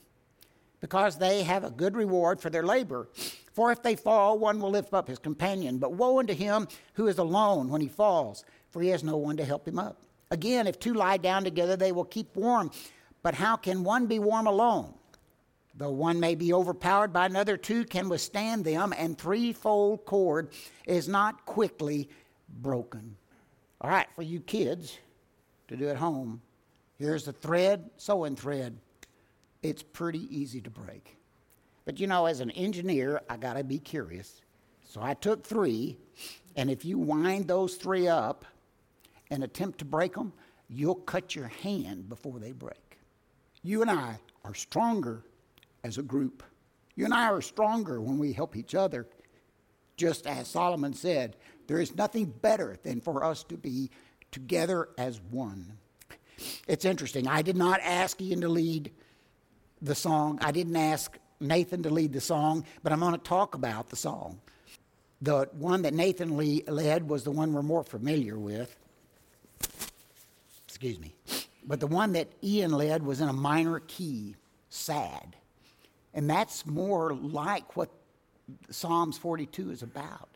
because 0.79 1.17
they 1.17 1.41
have 1.41 1.63
a 1.63 1.71
good 1.71 1.95
reward 1.95 2.39
for 2.39 2.51
their 2.51 2.63
labor. 2.63 3.09
For 3.53 3.71
if 3.71 3.81
they 3.81 3.95
fall, 3.95 4.37
one 4.37 4.59
will 4.59 4.69
lift 4.69 4.93
up 4.93 5.07
his 5.07 5.17
companion. 5.17 5.79
But 5.79 5.93
woe 5.93 6.19
unto 6.19 6.33
him 6.33 6.67
who 6.93 7.07
is 7.07 7.17
alone 7.17 7.69
when 7.69 7.81
he 7.81 7.87
falls, 7.87 8.45
for 8.69 8.81
he 8.81 8.89
has 8.89 9.03
no 9.03 9.17
one 9.17 9.37
to 9.37 9.45
help 9.45 9.67
him 9.67 9.79
up. 9.79 10.03
Again, 10.29 10.67
if 10.67 10.79
two 10.79 10.93
lie 10.93 11.17
down 11.17 11.43
together, 11.43 11.75
they 11.75 11.91
will 11.91 12.05
keep 12.05 12.35
warm. 12.35 12.71
But 13.23 13.33
how 13.33 13.57
can 13.57 13.83
one 13.83 14.05
be 14.05 14.19
warm 14.19 14.45
alone? 14.45 14.93
Though 15.75 15.91
one 15.91 16.19
may 16.19 16.35
be 16.35 16.53
overpowered 16.53 17.11
by 17.11 17.25
another, 17.25 17.57
two 17.57 17.85
can 17.85 18.07
withstand 18.07 18.65
them, 18.65 18.93
and 18.95 19.17
threefold 19.17 20.05
cord 20.05 20.51
is 20.85 21.07
not 21.07 21.45
quickly 21.45 22.07
broken. 22.61 23.17
All 23.81 23.89
right, 23.89 24.07
for 24.15 24.21
you 24.21 24.41
kids 24.41 24.99
to 25.67 25.75
do 25.75 25.89
at 25.89 25.97
home, 25.97 26.41
Here's 27.01 27.25
the 27.25 27.33
thread, 27.33 27.89
sewing 27.97 28.35
thread. 28.35 28.77
It's 29.63 29.81
pretty 29.81 30.27
easy 30.29 30.61
to 30.61 30.69
break. 30.69 31.17
But 31.83 31.99
you 31.99 32.05
know, 32.05 32.27
as 32.27 32.41
an 32.41 32.51
engineer, 32.51 33.21
I 33.27 33.37
got 33.37 33.53
to 33.53 33.63
be 33.63 33.79
curious. 33.79 34.43
So 34.83 35.01
I 35.01 35.15
took 35.15 35.43
three, 35.43 35.97
and 36.55 36.69
if 36.69 36.85
you 36.85 36.99
wind 36.99 37.47
those 37.47 37.73
three 37.73 38.07
up 38.07 38.45
and 39.31 39.43
attempt 39.43 39.79
to 39.79 39.85
break 39.85 40.13
them, 40.13 40.31
you'll 40.69 40.93
cut 40.93 41.33
your 41.33 41.47
hand 41.47 42.07
before 42.07 42.37
they 42.37 42.51
break. 42.51 42.99
You 43.63 43.81
and 43.81 43.89
I 43.89 44.19
are 44.45 44.53
stronger 44.53 45.23
as 45.83 45.97
a 45.97 46.03
group. 46.03 46.43
You 46.93 47.05
and 47.05 47.15
I 47.15 47.31
are 47.31 47.41
stronger 47.41 47.99
when 47.99 48.19
we 48.19 48.31
help 48.31 48.55
each 48.55 48.75
other. 48.75 49.07
Just 49.97 50.27
as 50.27 50.47
Solomon 50.47 50.93
said, 50.93 51.35
there 51.65 51.79
is 51.79 51.95
nothing 51.95 52.25
better 52.25 52.77
than 52.83 53.01
for 53.01 53.23
us 53.23 53.43
to 53.45 53.57
be 53.57 53.89
together 54.29 54.89
as 54.99 55.19
one. 55.31 55.79
It's 56.67 56.85
interesting. 56.85 57.27
I 57.27 57.41
did 57.41 57.57
not 57.57 57.79
ask 57.81 58.19
Ian 58.21 58.41
to 58.41 58.49
lead 58.49 58.91
the 59.81 59.95
song. 59.95 60.39
I 60.41 60.51
didn't 60.51 60.75
ask 60.75 61.17
Nathan 61.39 61.83
to 61.83 61.89
lead 61.89 62.13
the 62.13 62.21
song, 62.21 62.65
but 62.83 62.93
I'm 62.93 62.99
going 62.99 63.13
to 63.13 63.17
talk 63.17 63.55
about 63.55 63.89
the 63.89 63.95
song. 63.95 64.39
The 65.21 65.49
one 65.53 65.83
that 65.83 65.93
Nathan 65.93 66.37
led 66.37 67.07
was 67.07 67.23
the 67.23 67.31
one 67.31 67.53
we're 67.53 67.61
more 67.61 67.83
familiar 67.83 68.37
with. 68.37 68.75
Excuse 70.67 70.99
me. 70.99 71.13
But 71.65 71.79
the 71.79 71.87
one 71.87 72.13
that 72.13 72.27
Ian 72.43 72.71
led 72.71 73.03
was 73.03 73.21
in 73.21 73.29
a 73.29 73.33
minor 73.33 73.81
key, 73.81 74.35
sad. 74.69 75.35
And 76.13 76.29
that's 76.29 76.65
more 76.65 77.13
like 77.13 77.75
what 77.75 77.89
Psalms 78.69 79.17
42 79.17 79.71
is 79.71 79.83
about. 79.83 80.29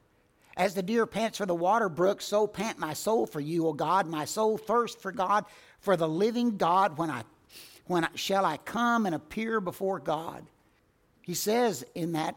As 0.57 0.73
the 0.73 0.83
deer 0.83 1.05
pants 1.05 1.37
for 1.37 1.45
the 1.45 1.55
water 1.55 1.89
brook, 1.89 2.21
so 2.21 2.47
pant 2.47 2.79
my 2.79 2.93
soul 2.93 3.25
for 3.25 3.41
you, 3.41 3.67
O 3.67 3.73
God. 3.73 4.07
My 4.07 4.25
soul 4.25 4.57
thirsts 4.57 5.01
for 5.01 5.11
God, 5.11 5.45
for 5.79 5.97
the 5.97 6.07
living 6.07 6.57
God. 6.57 6.97
When 6.97 7.09
I, 7.09 7.23
when 7.87 8.05
I, 8.05 8.09
shall 8.15 8.45
I 8.45 8.57
come 8.57 9.05
and 9.05 9.13
appear 9.13 9.59
before 9.59 9.99
God? 9.99 10.45
He 11.21 11.33
says 11.33 11.83
in 11.93 12.13
that 12.13 12.35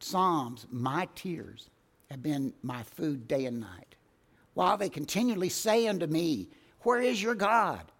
Psalms, 0.00 0.66
My 0.70 1.08
tears 1.14 1.68
have 2.10 2.22
been 2.22 2.54
my 2.62 2.82
food 2.82 3.28
day 3.28 3.44
and 3.44 3.60
night, 3.60 3.96
while 4.54 4.78
they 4.78 4.88
continually 4.88 5.50
say 5.50 5.86
unto 5.86 6.06
me, 6.06 6.48
Where 6.80 7.02
is 7.02 7.22
your 7.22 7.34
God? 7.34 7.91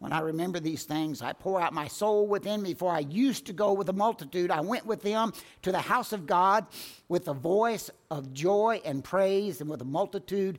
When 0.00 0.14
I 0.14 0.20
remember 0.20 0.60
these 0.60 0.84
things, 0.84 1.20
I 1.20 1.34
pour 1.34 1.60
out 1.60 1.74
my 1.74 1.86
soul 1.86 2.26
within 2.26 2.62
me, 2.62 2.72
for 2.72 2.90
I 2.90 3.00
used 3.00 3.44
to 3.46 3.52
go 3.52 3.74
with 3.74 3.86
the 3.86 3.92
multitude. 3.92 4.50
I 4.50 4.62
went 4.62 4.86
with 4.86 5.02
them 5.02 5.32
to 5.60 5.70
the 5.70 5.78
house 5.78 6.14
of 6.14 6.26
God 6.26 6.64
with 7.08 7.28
a 7.28 7.34
voice 7.34 7.90
of 8.10 8.32
joy 8.32 8.80
and 8.82 9.04
praise, 9.04 9.60
and 9.60 9.68
with 9.68 9.82
a 9.82 9.84
multitude 9.84 10.58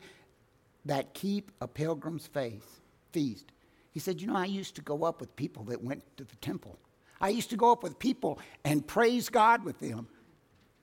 that 0.86 1.16
keep 1.16 1.52
a 1.60 1.68
pilgrim's 1.68 2.28
faith, 2.28 2.82
feast. 3.12 3.52
He 3.90 4.00
said, 4.00 4.22
You 4.22 4.28
know, 4.28 4.36
I 4.36 4.46
used 4.46 4.76
to 4.76 4.82
go 4.84 5.04
up 5.04 5.20
with 5.20 5.36
people 5.36 5.64
that 5.66 5.84
went 5.84 6.04
to 6.18 6.24
the 6.24 6.36
temple. 6.36 6.78
I 7.20 7.30
used 7.30 7.50
to 7.50 7.58
go 7.58 7.72
up 7.72 7.82
with 7.82 7.98
people 7.98 8.40
and 8.64 8.86
praise 8.86 9.30
God 9.30 9.64
with 9.64 9.80
them. 9.80 10.08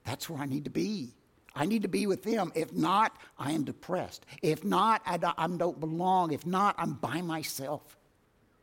That's 0.05 0.29
where 0.29 0.41
I 0.41 0.45
need 0.45 0.65
to 0.65 0.69
be. 0.69 1.13
I 1.55 1.65
need 1.65 1.83
to 1.83 1.87
be 1.87 2.07
with 2.07 2.23
them. 2.23 2.51
If 2.55 2.73
not, 2.73 3.15
I 3.37 3.53
am 3.53 3.63
depressed. 3.63 4.25
If 4.41 4.65
not, 4.65 5.01
I 5.05 5.17
don't 5.17 5.79
belong. 5.79 6.33
If 6.33 6.45
not, 6.45 6.75
I'm 6.77 6.93
by 6.93 7.21
myself. 7.21 7.95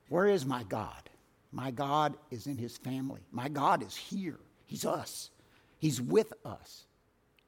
Where 0.08 0.26
is 0.26 0.46
my 0.46 0.62
God? 0.64 1.10
My 1.52 1.70
God 1.70 2.16
is 2.30 2.46
in 2.46 2.56
his 2.56 2.76
family. 2.76 3.20
My 3.30 3.48
God 3.48 3.82
is 3.82 3.96
here. 3.96 4.38
He's 4.66 4.84
us. 4.84 5.30
He's 5.78 6.00
with 6.00 6.32
us. 6.44 6.86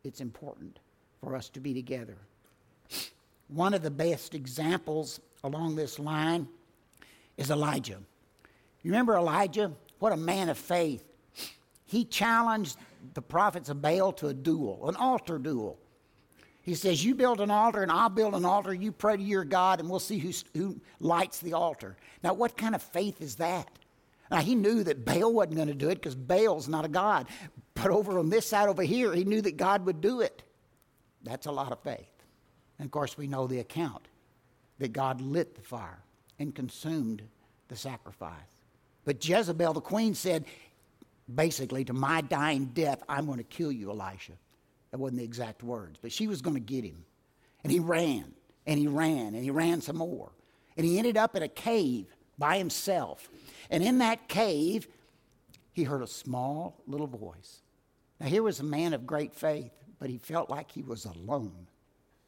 It's 0.04 0.20
important 0.20 0.78
for 1.20 1.36
us 1.36 1.48
to 1.50 1.60
be 1.60 1.74
together. 1.74 2.16
One 3.48 3.74
of 3.74 3.82
the 3.82 3.90
best 3.90 4.34
examples 4.34 5.20
along 5.42 5.76
this 5.76 5.98
line 5.98 6.48
is 7.36 7.50
Elijah. 7.50 7.98
You 8.82 8.90
remember 8.90 9.16
Elijah? 9.16 9.72
What 9.98 10.12
a 10.12 10.16
man 10.16 10.48
of 10.48 10.58
faith. 10.58 11.04
He 11.86 12.04
challenged 12.04 12.76
the 13.14 13.22
prophets 13.22 13.68
of 13.68 13.80
Baal 13.80 14.12
to 14.12 14.28
a 14.28 14.34
duel, 14.34 14.88
an 14.88 14.96
altar 14.96 15.38
duel. 15.38 15.78
He 16.68 16.74
says, 16.74 17.02
You 17.02 17.14
build 17.14 17.40
an 17.40 17.50
altar 17.50 17.82
and 17.82 17.90
I'll 17.90 18.10
build 18.10 18.34
an 18.34 18.44
altar. 18.44 18.74
You 18.74 18.92
pray 18.92 19.16
to 19.16 19.22
your 19.22 19.44
God 19.44 19.80
and 19.80 19.88
we'll 19.88 20.00
see 20.00 20.18
who, 20.18 20.32
who 20.54 20.78
lights 21.00 21.40
the 21.40 21.54
altar. 21.54 21.96
Now, 22.22 22.34
what 22.34 22.58
kind 22.58 22.74
of 22.74 22.82
faith 22.82 23.22
is 23.22 23.36
that? 23.36 23.70
Now, 24.30 24.42
he 24.42 24.54
knew 24.54 24.84
that 24.84 25.02
Baal 25.06 25.32
wasn't 25.32 25.56
going 25.56 25.68
to 25.68 25.74
do 25.74 25.88
it 25.88 25.94
because 25.94 26.14
Baal's 26.14 26.68
not 26.68 26.84
a 26.84 26.88
God. 26.88 27.26
But 27.72 27.90
over 27.90 28.18
on 28.18 28.28
this 28.28 28.46
side 28.46 28.68
over 28.68 28.82
here, 28.82 29.14
he 29.14 29.24
knew 29.24 29.40
that 29.40 29.56
God 29.56 29.86
would 29.86 30.02
do 30.02 30.20
it. 30.20 30.42
That's 31.22 31.46
a 31.46 31.52
lot 31.52 31.72
of 31.72 31.80
faith. 31.80 32.12
And 32.78 32.84
of 32.84 32.90
course, 32.90 33.16
we 33.16 33.28
know 33.28 33.46
the 33.46 33.60
account 33.60 34.06
that 34.78 34.92
God 34.92 35.22
lit 35.22 35.54
the 35.54 35.62
fire 35.62 36.00
and 36.38 36.54
consumed 36.54 37.22
the 37.68 37.76
sacrifice. 37.76 38.34
But 39.06 39.26
Jezebel, 39.26 39.72
the 39.72 39.80
queen, 39.80 40.12
said, 40.12 40.44
basically, 41.34 41.86
to 41.86 41.94
my 41.94 42.20
dying 42.20 42.66
death, 42.66 43.02
I'm 43.08 43.24
going 43.24 43.38
to 43.38 43.44
kill 43.44 43.72
you, 43.72 43.90
Elisha. 43.90 44.32
That 44.90 44.98
wasn't 44.98 45.18
the 45.18 45.24
exact 45.24 45.62
words, 45.62 45.98
but 46.00 46.12
she 46.12 46.26
was 46.26 46.42
going 46.42 46.54
to 46.54 46.60
get 46.60 46.84
him. 46.84 47.04
And 47.62 47.72
he 47.72 47.80
ran, 47.80 48.32
and 48.66 48.78
he 48.78 48.86
ran, 48.86 49.34
and 49.34 49.42
he 49.42 49.50
ran 49.50 49.80
some 49.80 49.96
more. 49.96 50.32
And 50.76 50.86
he 50.86 50.98
ended 50.98 51.16
up 51.16 51.36
in 51.36 51.42
a 51.42 51.48
cave 51.48 52.06
by 52.38 52.56
himself. 52.56 53.28
And 53.70 53.82
in 53.82 53.98
that 53.98 54.28
cave, 54.28 54.88
he 55.72 55.82
heard 55.84 56.02
a 56.02 56.06
small 56.06 56.82
little 56.86 57.06
voice. 57.06 57.62
Now, 58.20 58.26
here 58.26 58.42
was 58.42 58.60
a 58.60 58.64
man 58.64 58.94
of 58.94 59.06
great 59.06 59.34
faith, 59.34 59.72
but 59.98 60.08
he 60.08 60.18
felt 60.18 60.48
like 60.50 60.70
he 60.70 60.82
was 60.82 61.04
alone. 61.04 61.66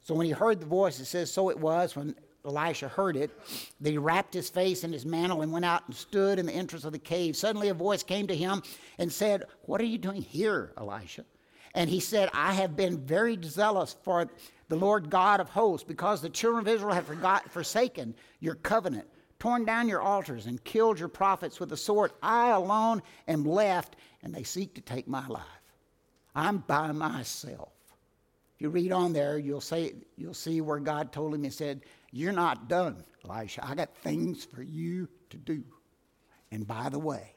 So 0.02 0.14
when 0.14 0.26
he 0.26 0.32
heard 0.32 0.60
the 0.60 0.66
voice, 0.66 0.98
it 1.00 1.06
says, 1.06 1.32
So 1.32 1.50
it 1.50 1.58
was 1.58 1.96
when 1.96 2.14
Elisha 2.44 2.88
heard 2.88 3.16
it 3.16 3.30
that 3.80 3.90
he 3.90 3.98
wrapped 3.98 4.34
his 4.34 4.48
face 4.48 4.82
in 4.84 4.92
his 4.92 5.04
mantle 5.04 5.42
and 5.42 5.52
went 5.52 5.64
out 5.64 5.82
and 5.86 5.94
stood 5.94 6.38
in 6.38 6.46
the 6.46 6.52
entrance 6.52 6.84
of 6.84 6.92
the 6.92 6.98
cave. 6.98 7.36
Suddenly 7.36 7.68
a 7.68 7.74
voice 7.74 8.02
came 8.02 8.26
to 8.26 8.36
him 8.36 8.62
and 8.98 9.12
said, 9.12 9.44
What 9.62 9.80
are 9.80 9.84
you 9.84 9.98
doing 9.98 10.22
here, 10.22 10.72
Elisha? 10.76 11.24
And 11.74 11.88
he 11.88 12.00
said, 12.00 12.30
I 12.32 12.52
have 12.54 12.76
been 12.76 12.98
very 12.98 13.38
zealous 13.42 13.96
for 14.02 14.28
the 14.68 14.76
Lord 14.76 15.10
God 15.10 15.40
of 15.40 15.48
hosts, 15.48 15.84
because 15.86 16.20
the 16.20 16.30
children 16.30 16.66
of 16.66 16.72
Israel 16.72 16.94
have 16.94 17.06
forgot, 17.06 17.50
forsaken 17.50 18.14
your 18.38 18.54
covenant, 18.54 19.08
torn 19.38 19.64
down 19.64 19.88
your 19.88 20.00
altars, 20.00 20.46
and 20.46 20.62
killed 20.62 20.98
your 20.98 21.08
prophets 21.08 21.58
with 21.58 21.68
the 21.68 21.76
sword. 21.76 22.12
I 22.22 22.50
alone 22.50 23.02
am 23.26 23.44
left, 23.44 23.96
and 24.22 24.32
they 24.32 24.44
seek 24.44 24.74
to 24.74 24.80
take 24.80 25.08
my 25.08 25.26
life. 25.26 25.42
I'm 26.34 26.58
by 26.58 26.92
myself. 26.92 27.72
If 28.54 28.62
you 28.62 28.68
read 28.68 28.92
on 28.92 29.12
there, 29.12 29.38
you'll, 29.38 29.60
say, 29.60 29.94
you'll 30.16 30.34
see 30.34 30.60
where 30.60 30.78
God 30.78 31.12
told 31.12 31.34
him, 31.34 31.42
He 31.42 31.50
said, 31.50 31.80
You're 32.12 32.32
not 32.32 32.68
done, 32.68 33.02
Elisha. 33.24 33.66
I 33.66 33.74
got 33.74 33.94
things 33.96 34.44
for 34.44 34.62
you 34.62 35.08
to 35.30 35.36
do. 35.36 35.64
And 36.52 36.66
by 36.66 36.88
the 36.88 36.98
way, 36.98 37.34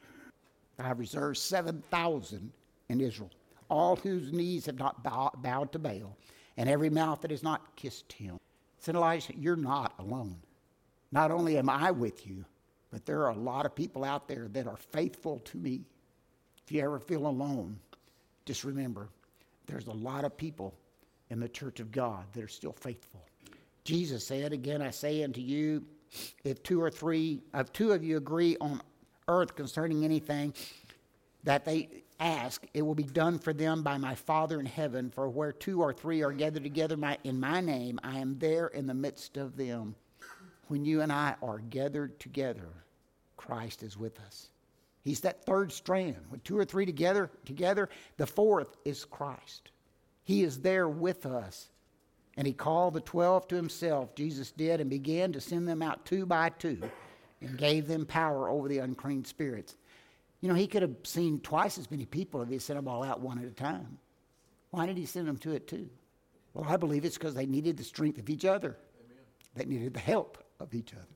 I've 0.78 0.98
reserved 0.98 1.38
7,000 1.38 2.52
in 2.88 3.00
Israel 3.00 3.30
all 3.68 3.96
whose 3.96 4.32
knees 4.32 4.66
have 4.66 4.78
not 4.78 5.02
bow, 5.02 5.30
bowed 5.36 5.72
to 5.72 5.78
Baal, 5.78 6.16
and 6.56 6.68
every 6.68 6.90
mouth 6.90 7.20
that 7.22 7.30
has 7.30 7.42
not 7.42 7.76
kissed 7.76 8.12
him. 8.12 8.38
Said 8.78 8.94
Elijah, 8.94 9.32
You're 9.36 9.56
not 9.56 9.94
alone. 9.98 10.36
Not 11.12 11.30
only 11.30 11.58
am 11.58 11.70
I 11.70 11.90
with 11.90 12.26
you, 12.26 12.44
but 12.90 13.06
there 13.06 13.22
are 13.22 13.30
a 13.30 13.36
lot 13.36 13.66
of 13.66 13.74
people 13.74 14.04
out 14.04 14.28
there 14.28 14.48
that 14.52 14.66
are 14.66 14.76
faithful 14.76 15.38
to 15.40 15.58
me. 15.58 15.82
If 16.64 16.72
you 16.72 16.82
ever 16.82 16.98
feel 16.98 17.26
alone, 17.26 17.78
just 18.46 18.64
remember 18.64 19.08
there's 19.66 19.86
a 19.86 19.92
lot 19.92 20.24
of 20.24 20.36
people 20.36 20.74
in 21.30 21.40
the 21.40 21.48
church 21.48 21.80
of 21.80 21.90
God 21.90 22.24
that 22.32 22.42
are 22.44 22.48
still 22.48 22.72
faithful. 22.72 23.24
Jesus 23.84 24.26
said, 24.26 24.52
Again, 24.52 24.82
I 24.82 24.90
say 24.90 25.22
unto 25.24 25.40
you, 25.40 25.84
if 26.44 26.62
two 26.62 26.80
or 26.80 26.90
three, 26.90 27.42
if 27.54 27.72
two 27.72 27.92
of 27.92 28.04
you 28.04 28.16
agree 28.16 28.56
on 28.60 28.80
earth 29.28 29.54
concerning 29.54 30.04
anything 30.04 30.54
that 31.44 31.64
they 31.64 32.03
ask, 32.20 32.64
it 32.74 32.82
will 32.82 32.94
be 32.94 33.04
done 33.04 33.38
for 33.38 33.52
them 33.52 33.82
by 33.82 33.98
my 33.98 34.14
Father 34.14 34.60
in 34.60 34.66
heaven. 34.66 35.10
For 35.10 35.28
where 35.28 35.52
two 35.52 35.82
or 35.82 35.92
three 35.92 36.22
are 36.22 36.32
gathered 36.32 36.62
together 36.62 36.96
in 37.24 37.40
my 37.40 37.60
name, 37.60 37.98
I 38.02 38.18
am 38.18 38.38
there 38.38 38.68
in 38.68 38.86
the 38.86 38.94
midst 38.94 39.36
of 39.36 39.56
them. 39.56 39.94
When 40.68 40.84
you 40.84 41.02
and 41.02 41.12
I 41.12 41.36
are 41.42 41.58
gathered 41.58 42.18
together, 42.18 42.68
Christ 43.36 43.82
is 43.82 43.98
with 43.98 44.18
us. 44.20 44.48
He's 45.02 45.20
that 45.20 45.44
third 45.44 45.70
strand. 45.70 46.16
When 46.30 46.40
two 46.40 46.56
or 46.56 46.64
three 46.64 46.86
together, 46.86 47.30
together, 47.44 47.90
the 48.16 48.26
fourth 48.26 48.76
is 48.84 49.04
Christ. 49.04 49.70
He 50.22 50.42
is 50.42 50.60
there 50.60 50.88
with 50.88 51.26
us. 51.26 51.68
And 52.36 52.46
he 52.46 52.54
called 52.54 52.94
the 52.94 53.00
twelve 53.00 53.46
to 53.48 53.54
himself, 53.54 54.14
Jesus 54.14 54.50
did, 54.50 54.80
and 54.80 54.88
began 54.88 55.32
to 55.32 55.40
send 55.40 55.68
them 55.68 55.82
out 55.82 56.06
two 56.06 56.24
by 56.26 56.48
two 56.48 56.80
and 57.40 57.58
gave 57.58 57.86
them 57.86 58.06
power 58.06 58.48
over 58.48 58.66
the 58.66 58.78
unclean 58.78 59.24
spirits. 59.24 59.76
You 60.40 60.48
know, 60.48 60.54
he 60.54 60.66
could 60.66 60.82
have 60.82 60.96
seen 61.04 61.40
twice 61.40 61.78
as 61.78 61.90
many 61.90 62.04
people 62.04 62.42
if 62.42 62.48
he 62.48 62.58
sent 62.58 62.78
them 62.78 62.88
all 62.88 63.02
out 63.02 63.20
one 63.20 63.38
at 63.38 63.44
a 63.44 63.50
time. 63.50 63.98
Why 64.70 64.86
did 64.86 64.96
he 64.96 65.06
send 65.06 65.26
them 65.26 65.38
two 65.38 65.54
at 65.54 65.66
two? 65.66 65.88
Well, 66.52 66.66
I 66.68 66.76
believe 66.76 67.04
it's 67.04 67.16
because 67.16 67.34
they 67.34 67.46
needed 67.46 67.76
the 67.76 67.84
strength 67.84 68.18
of 68.18 68.28
each 68.28 68.44
other. 68.44 68.76
Amen. 69.04 69.22
They 69.56 69.64
needed 69.64 69.94
the 69.94 70.00
help 70.00 70.44
of 70.60 70.74
each 70.74 70.92
other. 70.92 71.06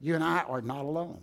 You 0.00 0.14
and 0.14 0.24
I 0.24 0.40
are 0.40 0.60
not 0.60 0.84
alone, 0.84 1.20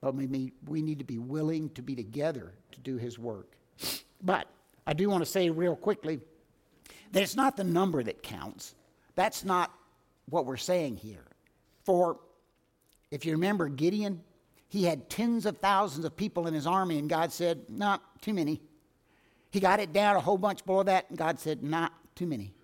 but 0.00 0.14
we 0.14 0.26
need 0.26 0.98
to 0.98 1.04
be 1.04 1.18
willing 1.18 1.70
to 1.70 1.82
be 1.82 1.94
together 1.94 2.52
to 2.72 2.80
do 2.80 2.96
his 2.96 3.18
work. 3.18 3.56
But 4.22 4.48
I 4.86 4.92
do 4.92 5.08
want 5.08 5.24
to 5.24 5.30
say 5.30 5.48
real 5.48 5.76
quickly 5.76 6.20
that 7.12 7.22
it's 7.22 7.36
not 7.36 7.56
the 7.56 7.64
number 7.64 8.02
that 8.02 8.22
counts. 8.22 8.74
That's 9.14 9.44
not 9.44 9.72
what 10.28 10.44
we're 10.44 10.56
saying 10.56 10.96
here. 10.96 11.24
For 11.84 12.18
If 13.10 13.24
you 13.24 13.32
remember 13.32 13.68
Gideon, 13.68 14.20
he 14.68 14.84
had 14.84 15.08
tens 15.08 15.46
of 15.46 15.58
thousands 15.58 16.04
of 16.04 16.16
people 16.16 16.46
in 16.46 16.54
his 16.54 16.66
army, 16.66 16.98
and 16.98 17.08
God 17.08 17.32
said, 17.32 17.64
Not 17.68 18.20
too 18.22 18.34
many. 18.34 18.60
He 19.50 19.60
got 19.60 19.80
it 19.80 19.92
down 19.92 20.16
a 20.16 20.20
whole 20.20 20.38
bunch 20.38 20.64
below 20.66 20.82
that, 20.82 21.08
and 21.08 21.18
God 21.18 21.38
said, 21.38 21.62
Not 21.62 21.92
too 22.14 22.26
many. 22.26 22.54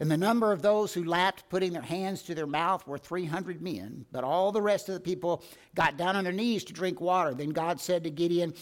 And 0.00 0.10
the 0.10 0.16
number 0.16 0.50
of 0.50 0.62
those 0.62 0.94
who 0.94 1.04
lapped, 1.04 1.48
putting 1.50 1.74
their 1.74 1.82
hands 1.82 2.22
to 2.22 2.34
their 2.34 2.46
mouth, 2.46 2.86
were 2.86 2.96
300 2.96 3.60
men. 3.60 4.06
But 4.10 4.24
all 4.24 4.50
the 4.50 4.62
rest 4.62 4.88
of 4.88 4.94
the 4.94 5.00
people 5.00 5.44
got 5.74 5.98
down 5.98 6.16
on 6.16 6.24
their 6.24 6.32
knees 6.32 6.64
to 6.64 6.72
drink 6.72 7.02
water. 7.02 7.34
Then 7.34 7.50
God 7.50 7.78
said 7.78 8.04
to 8.04 8.10
Gideon, 8.10 8.54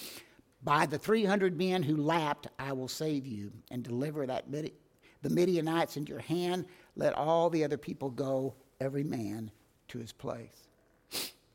By 0.64 0.86
the 0.86 0.98
300 0.98 1.56
men 1.56 1.84
who 1.84 1.96
lapped, 1.96 2.48
I 2.58 2.72
will 2.72 2.88
save 2.88 3.24
you 3.24 3.52
and 3.70 3.84
deliver 3.84 4.26
that 4.26 4.50
Midi- 4.50 4.74
the 5.22 5.30
Midianites 5.30 5.96
into 5.96 6.10
your 6.10 6.20
hand. 6.20 6.66
Let 6.96 7.14
all 7.14 7.50
the 7.50 7.62
other 7.62 7.78
people 7.78 8.10
go, 8.10 8.54
every 8.80 9.04
man 9.04 9.52
to 9.88 9.98
his 9.98 10.12
place. 10.12 10.67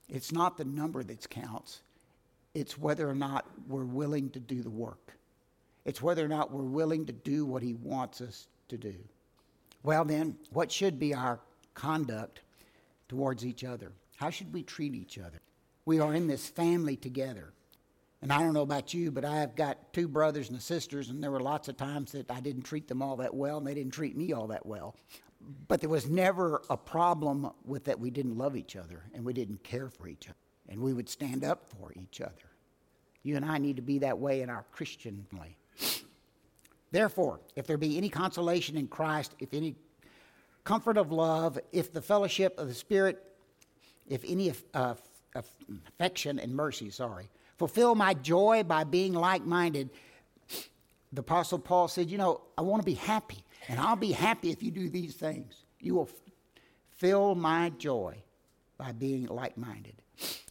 It's 0.09 0.31
not 0.31 0.57
the 0.57 0.65
number 0.65 1.03
that 1.03 1.29
counts, 1.29 1.81
it's 2.53 2.77
whether 2.77 3.09
or 3.09 3.15
not 3.15 3.45
we're 3.67 3.85
willing 3.85 4.29
to 4.31 4.39
do 4.39 4.61
the 4.61 4.69
work. 4.69 5.17
It's 5.85 6.01
whether 6.01 6.23
or 6.23 6.29
not 6.29 6.51
we're 6.51 6.61
willing 6.61 7.05
to 7.07 7.13
do 7.13 7.45
what 7.45 7.63
he 7.63 7.73
wants 7.73 8.21
us 8.21 8.47
to 8.69 8.77
do. 8.77 8.95
Well, 9.81 10.05
then, 10.05 10.37
what 10.51 10.71
should 10.71 10.97
be 10.97 11.13
our 11.13 11.39
conduct 11.73 12.41
towards 13.09 13.45
each 13.45 13.63
other? 13.63 13.91
How 14.15 14.29
should 14.29 14.53
we 14.53 14.63
treat 14.63 14.95
each 14.95 15.17
other? 15.17 15.41
We 15.85 15.99
are 15.99 16.13
in 16.13 16.27
this 16.27 16.47
family 16.47 16.95
together. 16.95 17.51
And 18.21 18.31
I 18.31 18.39
don't 18.39 18.53
know 18.53 18.61
about 18.61 18.93
you, 18.93 19.11
but 19.11 19.25
I've 19.25 19.53
got 19.53 19.91
two 19.91 20.07
brothers 20.07 20.49
and 20.49 20.61
sisters, 20.61 21.09
and 21.09 21.21
there 21.21 21.31
were 21.31 21.41
lots 21.41 21.67
of 21.67 21.75
times 21.75 22.13
that 22.13 22.31
I 22.31 22.39
didn't 22.39 22.61
treat 22.61 22.87
them 22.87 23.01
all 23.01 23.17
that 23.17 23.33
well, 23.33 23.57
and 23.57 23.67
they 23.67 23.73
didn't 23.73 23.91
treat 23.91 24.15
me 24.15 24.31
all 24.31 24.47
that 24.47 24.65
well. 24.65 24.95
But 25.67 25.81
there 25.81 25.89
was 25.89 26.07
never 26.07 26.61
a 26.69 26.77
problem 26.77 27.49
with 27.65 27.85
that 27.85 27.99
we 27.99 28.09
didn't 28.09 28.37
love 28.37 28.55
each 28.55 28.75
other 28.75 29.03
and 29.13 29.25
we 29.25 29.33
didn't 29.33 29.63
care 29.63 29.89
for 29.89 30.07
each 30.07 30.27
other, 30.27 30.37
and 30.69 30.81
we 30.81 30.93
would 30.93 31.09
stand 31.09 31.43
up 31.43 31.65
for 31.65 31.91
each 31.95 32.21
other. 32.21 32.31
You 33.23 33.35
and 33.37 33.45
I 33.45 33.57
need 33.57 33.77
to 33.77 33.81
be 33.81 33.99
that 33.99 34.19
way 34.19 34.41
in 34.41 34.49
our 34.49 34.65
Christian 34.71 35.25
life. 35.31 36.03
Therefore, 36.91 37.39
if 37.55 37.65
there 37.65 37.77
be 37.77 37.97
any 37.97 38.09
consolation 38.09 38.77
in 38.77 38.87
Christ, 38.87 39.33
if 39.39 39.53
any 39.53 39.75
comfort 40.63 40.97
of 40.97 41.11
love, 41.11 41.57
if 41.71 41.91
the 41.91 42.01
fellowship 42.01 42.59
of 42.59 42.67
the 42.67 42.73
Spirit, 42.73 43.23
if 44.07 44.23
any 44.27 44.53
uh, 44.73 44.93
affection 45.35 46.39
and 46.39 46.53
mercy, 46.53 46.89
sorry, 46.89 47.29
fulfill 47.57 47.95
my 47.95 48.13
joy 48.13 48.63
by 48.63 48.83
being 48.83 49.13
like 49.13 49.43
minded. 49.45 49.89
The 51.11 51.21
Apostle 51.21 51.59
Paul 51.59 51.87
said, 51.87 52.09
You 52.09 52.17
know, 52.17 52.41
I 52.57 52.61
want 52.61 52.81
to 52.81 52.85
be 52.85 52.95
happy, 52.95 53.42
and 53.67 53.79
I'll 53.79 53.95
be 53.95 54.11
happy 54.11 54.51
if 54.51 54.61
you 54.61 54.71
do 54.71 54.89
these 54.89 55.15
things. 55.15 55.63
You 55.79 55.95
will 55.95 56.09
fill 56.91 57.35
my 57.35 57.69
joy 57.77 58.21
by 58.77 58.91
being 58.91 59.27
like 59.27 59.57
minded 59.57 60.03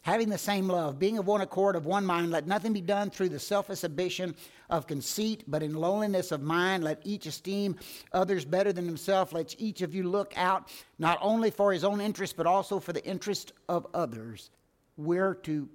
having 0.03 0.29
the 0.29 0.37
same 0.37 0.67
love, 0.67 0.99
being 0.99 1.17
of 1.17 1.27
one 1.27 1.41
accord, 1.41 1.75
of 1.75 1.85
one 1.85 2.05
mind, 2.05 2.29
let 2.29 2.45
nothing 2.45 2.73
be 2.73 2.81
done 2.81 3.09
through 3.09 3.29
the 3.29 3.39
selfish 3.39 3.83
ambition 3.83 4.35
of 4.69 4.85
conceit, 4.85 5.43
but 5.47 5.63
in 5.63 5.73
lowliness 5.73 6.31
of 6.31 6.41
mind, 6.41 6.83
let 6.83 6.99
each 7.03 7.25
esteem 7.25 7.77
others 8.11 8.45
better 8.45 8.73
than 8.73 8.85
himself. 8.85 9.33
Let 9.33 9.55
each 9.59 9.81
of 9.81 9.95
you 9.95 10.03
look 10.03 10.33
out 10.35 10.69
not 10.99 11.17
only 11.21 11.49
for 11.49 11.71
his 11.71 11.83
own 11.83 12.01
interest, 12.01 12.35
but 12.35 12.45
also 12.45 12.79
for 12.79 12.93
the 12.93 13.03
interest 13.05 13.53
of 13.69 13.87
others. 13.93 14.51
We're 14.97 15.35
to 15.35 15.69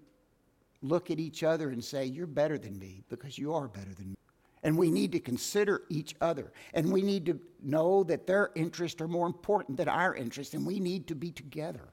look 0.83 1.11
at 1.11 1.19
each 1.19 1.43
other 1.43 1.71
and 1.71 1.83
say, 1.83 2.05
You're 2.05 2.27
better 2.27 2.59
than 2.59 2.79
me 2.79 3.03
because 3.09 3.39
you 3.39 3.55
are 3.55 3.67
better 3.67 3.95
than 3.95 4.11
me. 4.11 4.17
And 4.63 4.77
we 4.77 4.91
need 4.91 5.13
to 5.13 5.21
consider 5.21 5.83
each 5.89 6.15
other. 6.21 6.53
And 6.75 6.93
we 6.93 7.03
need 7.03 7.27
to 7.27 7.39
know 7.63 8.05
that 8.05 8.27
their 8.27 8.51
interests 8.55 9.01
are 9.01 9.09
more 9.09 9.27
important 9.27 9.77
than 9.77 9.89
our 9.89 10.15
interests. 10.15 10.55
And 10.55 10.67
we 10.67 10.81
need 10.81 11.07
to 11.09 11.15
be 11.15 11.31
together. 11.31 11.89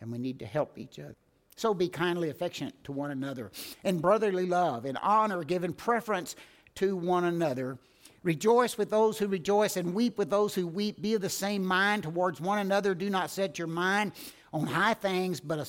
And 0.00 0.12
we 0.12 0.18
need 0.18 0.38
to 0.38 0.46
help 0.46 0.78
each 0.78 0.98
other. 0.98 1.16
So 1.56 1.74
be 1.74 1.88
kindly 1.88 2.30
affectionate 2.30 2.84
to 2.84 2.92
one 2.92 3.10
another, 3.10 3.50
in 3.82 3.98
brotherly 3.98 4.46
love, 4.46 4.86
in 4.86 4.96
honor, 4.98 5.42
giving 5.42 5.72
preference 5.72 6.36
to 6.76 6.94
one 6.94 7.24
another. 7.24 7.78
Rejoice 8.22 8.78
with 8.78 8.90
those 8.90 9.18
who 9.18 9.26
rejoice 9.26 9.76
and 9.76 9.92
weep 9.92 10.18
with 10.18 10.30
those 10.30 10.54
who 10.54 10.68
weep. 10.68 11.02
Be 11.02 11.14
of 11.14 11.20
the 11.20 11.28
same 11.28 11.64
mind 11.64 12.04
towards 12.04 12.40
one 12.40 12.60
another. 12.60 12.94
Do 12.94 13.10
not 13.10 13.30
set 13.30 13.58
your 13.58 13.66
mind 13.66 14.12
on 14.52 14.68
high 14.68 14.94
things, 14.94 15.40
but 15.40 15.68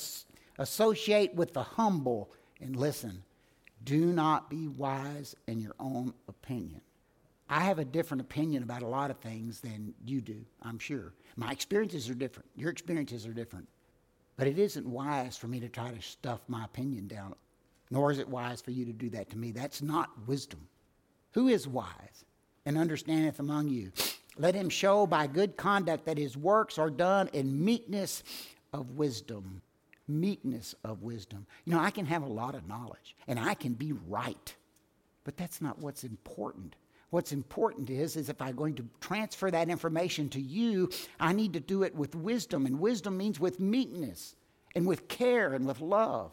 associate 0.60 1.34
with 1.34 1.54
the 1.54 1.64
humble. 1.64 2.32
And 2.62 2.76
listen, 2.76 3.24
do 3.84 4.08
not 4.08 4.50
be 4.50 4.68
wise 4.68 5.36
in 5.48 5.60
your 5.60 5.76
own 5.80 6.14
opinion. 6.28 6.82
I 7.50 7.62
have 7.62 7.80
a 7.80 7.86
different 7.86 8.22
opinion 8.22 8.62
about 8.62 8.84
a 8.84 8.88
lot 8.88 9.10
of 9.10 9.18
things 9.18 9.60
than 9.60 9.94
you 10.06 10.22
do, 10.22 10.46
I'm 10.62 10.78
sure. 10.78 11.14
My 11.36 11.52
experiences 11.52 12.10
are 12.10 12.14
different. 12.14 12.50
Your 12.56 12.70
experiences 12.70 13.26
are 13.26 13.34
different. 13.34 13.68
But 14.38 14.48
it 14.48 14.60
isn't 14.60 14.86
wise 14.86 15.36
for 15.36 15.48
me 15.48 15.60
to 15.60 15.68
try 15.68 15.92
to 15.92 16.02
stuff 16.02 16.42
my 16.48 16.64
opinion 16.64 17.08
down, 17.08 17.34
nor 17.90 18.12
is 18.12 18.20
it 18.20 18.30
wise 18.30 18.62
for 18.62 18.72
you 18.72 18.86
to 18.86 18.94
do 18.94 19.10
that 19.10 19.30
to 19.32 19.38
me. 19.38 19.52
That's 19.52 19.82
not 19.82 20.10
wisdom. 20.28 20.68
Who 21.32 21.48
is 21.48 21.68
wise 21.68 22.26
and 22.66 22.78
understandeth 22.78 23.40
among 23.40 23.70
you? 23.70 23.92
Let 24.38 24.56
him 24.56 24.70
show 24.70 25.08
by 25.08 25.28
good 25.28 25.58
conduct 25.58 26.06
that 26.06 26.18
his 26.18 26.38
works 26.38 26.78
are 26.78 26.90
done 26.90 27.30
in 27.34 27.66
meekness 27.66 28.24
of 28.72 28.92
wisdom. 28.92 29.62
Meekness 30.10 30.76
of 30.84 31.04
wisdom. 31.04 31.46
You 31.66 31.74
know, 31.74 31.80
I 31.80 31.92
can 31.92 32.06
have 32.06 32.24
a 32.24 32.28
lot 32.28 32.56
of 32.56 32.68
knowledge 32.68 33.16
and 33.28 33.40
I 33.40 33.54
can 33.54 33.74
be 33.74 33.94
right, 34.08 34.56
but 35.24 35.38
that's 35.38 35.62
not 35.62 35.80
what's 35.80 36.04
important. 36.04 36.76
What's 37.12 37.32
important 37.32 37.90
is, 37.90 38.16
is 38.16 38.30
if 38.30 38.42
I'm 38.42 38.56
going 38.56 38.76
to 38.76 38.86
transfer 39.02 39.50
that 39.50 39.70
information 39.70 40.30
to 40.30 40.42
you, 40.42 40.92
I 41.20 41.34
need 41.34 41.54
to 41.54 41.60
do 41.60 41.84
it 41.84 41.96
with 41.96 42.16
wisdom. 42.16 42.66
And 42.66 42.80
wisdom 42.80 43.18
means 43.18 43.40
with 43.40 43.60
meekness 43.60 44.36
and 44.76 44.86
with 44.86 45.08
care 45.08 45.54
and 45.54 45.66
with 45.66 45.82
love. 45.82 46.32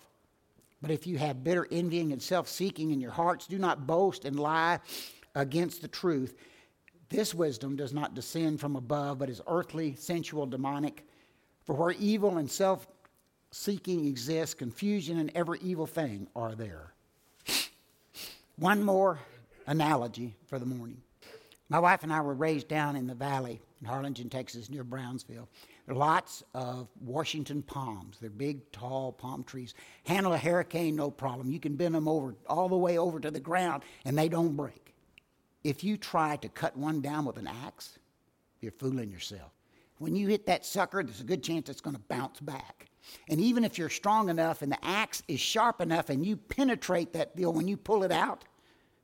But 0.83 0.91
if 0.91 1.07
you 1.07 1.17
have 1.19 1.43
bitter 1.43 1.67
envying 1.71 2.13
and 2.13 2.23
self 2.23 2.49
seeking 2.49 2.91
in 2.91 3.01
your 3.01 3.11
hearts, 3.11 3.47
do 3.47 3.59
not 3.59 3.87
boast 3.87 4.25
and 4.25 4.39
lie 4.39 4.81
against 5.35 5.81
the 5.81 5.89
truth. 5.89 6.35
This 7.09 7.35
wisdom 7.35 7.77
does 7.77 7.95
not 7.95 8.15
descend 8.15 8.61
from 8.61 8.77
above, 8.77 9.19
but 9.19 9.31
is 9.31 9.41
earthly, 9.47 9.95
sensual, 9.97 10.47
demonic. 10.47 11.07
For 11.65 11.75
where 11.75 11.93
evil 11.93 12.37
and 12.39 12.51
self 12.51 12.87
seeking 13.57 14.07
exists, 14.07 14.55
confusion 14.55 15.19
and 15.19 15.33
every 15.35 15.59
evil 15.61 15.87
thing 15.87 16.29
are 16.37 16.55
there. 16.55 16.93
One 18.59 18.83
more 18.83 19.19
analogy 19.67 20.35
for 20.47 20.59
the 20.59 20.67
morning. 20.67 21.01
My 21.69 21.79
wife 21.79 22.03
and 22.03 22.13
I 22.13 22.21
were 22.21 22.35
raised 22.35 22.69
down 22.69 22.97
in 22.97 23.07
the 23.07 23.15
valley 23.15 23.61
in 23.81 23.87
Harlingen, 23.87 24.29
Texas, 24.29 24.69
near 24.69 24.85
Brownsville. 24.85 25.49
There 25.87 25.95
are 25.95 25.99
lots 25.99 26.45
of 26.55 26.89
Washington 27.01 27.63
palms. 27.63 28.19
They're 28.21 28.31
big, 28.31 28.71
tall 28.73 29.11
palm 29.11 29.43
trees. 29.43 29.75
Handle 30.05 30.35
a 30.35 30.39
hurricane, 30.39 30.95
no 30.95 31.11
problem. 31.11 31.51
You 31.51 31.59
can 31.59 31.77
bend 31.77 31.95
them 31.95 32.09
over 32.09 32.35
all 32.47 32.69
the 32.69 32.77
way 32.77 32.99
over 32.99 33.19
to 33.19 33.31
the 33.31 33.41
ground, 33.41 33.83
and 34.05 34.17
they 34.17 34.29
don't 34.29 34.55
break. 34.55 34.95
If 35.65 35.83
you 35.83 35.97
try 35.97 36.37
to 36.37 36.49
cut 36.51 36.77
one 36.77 37.01
down 37.01 37.25
with 37.25 37.39
an 37.39 37.49
axe, 37.49 37.99
you're 38.61 38.73
fooling 38.73 39.11
yourself. 39.11 39.51
When 39.99 40.15
you 40.15 40.29
hit 40.29 40.47
that 40.47 40.67
sucker, 40.67 41.03
there's 41.03 41.23
a 41.23 41.25
good 41.25 41.43
chance 41.43 41.69
it's 41.71 41.81
going 41.81 41.97
to 41.97 42.03
bounce 42.03 42.39
back. 42.41 42.87
And 43.29 43.41
even 43.41 43.65
if 43.65 43.79
you're 43.79 43.89
strong 43.89 44.29
enough 44.29 44.63
and 44.63 44.71
the 44.71 44.85
axe 44.85 45.23
is 45.29 45.41
sharp 45.41 45.81
enough 45.81 46.11
and 46.11 46.25
you 46.25 46.37
penetrate 46.37 47.13
that 47.13 47.37
deal, 47.37 47.53
when 47.53 47.69
you 47.69 47.77
pull 47.77 48.03
it 48.05 48.13
out, 48.13 48.45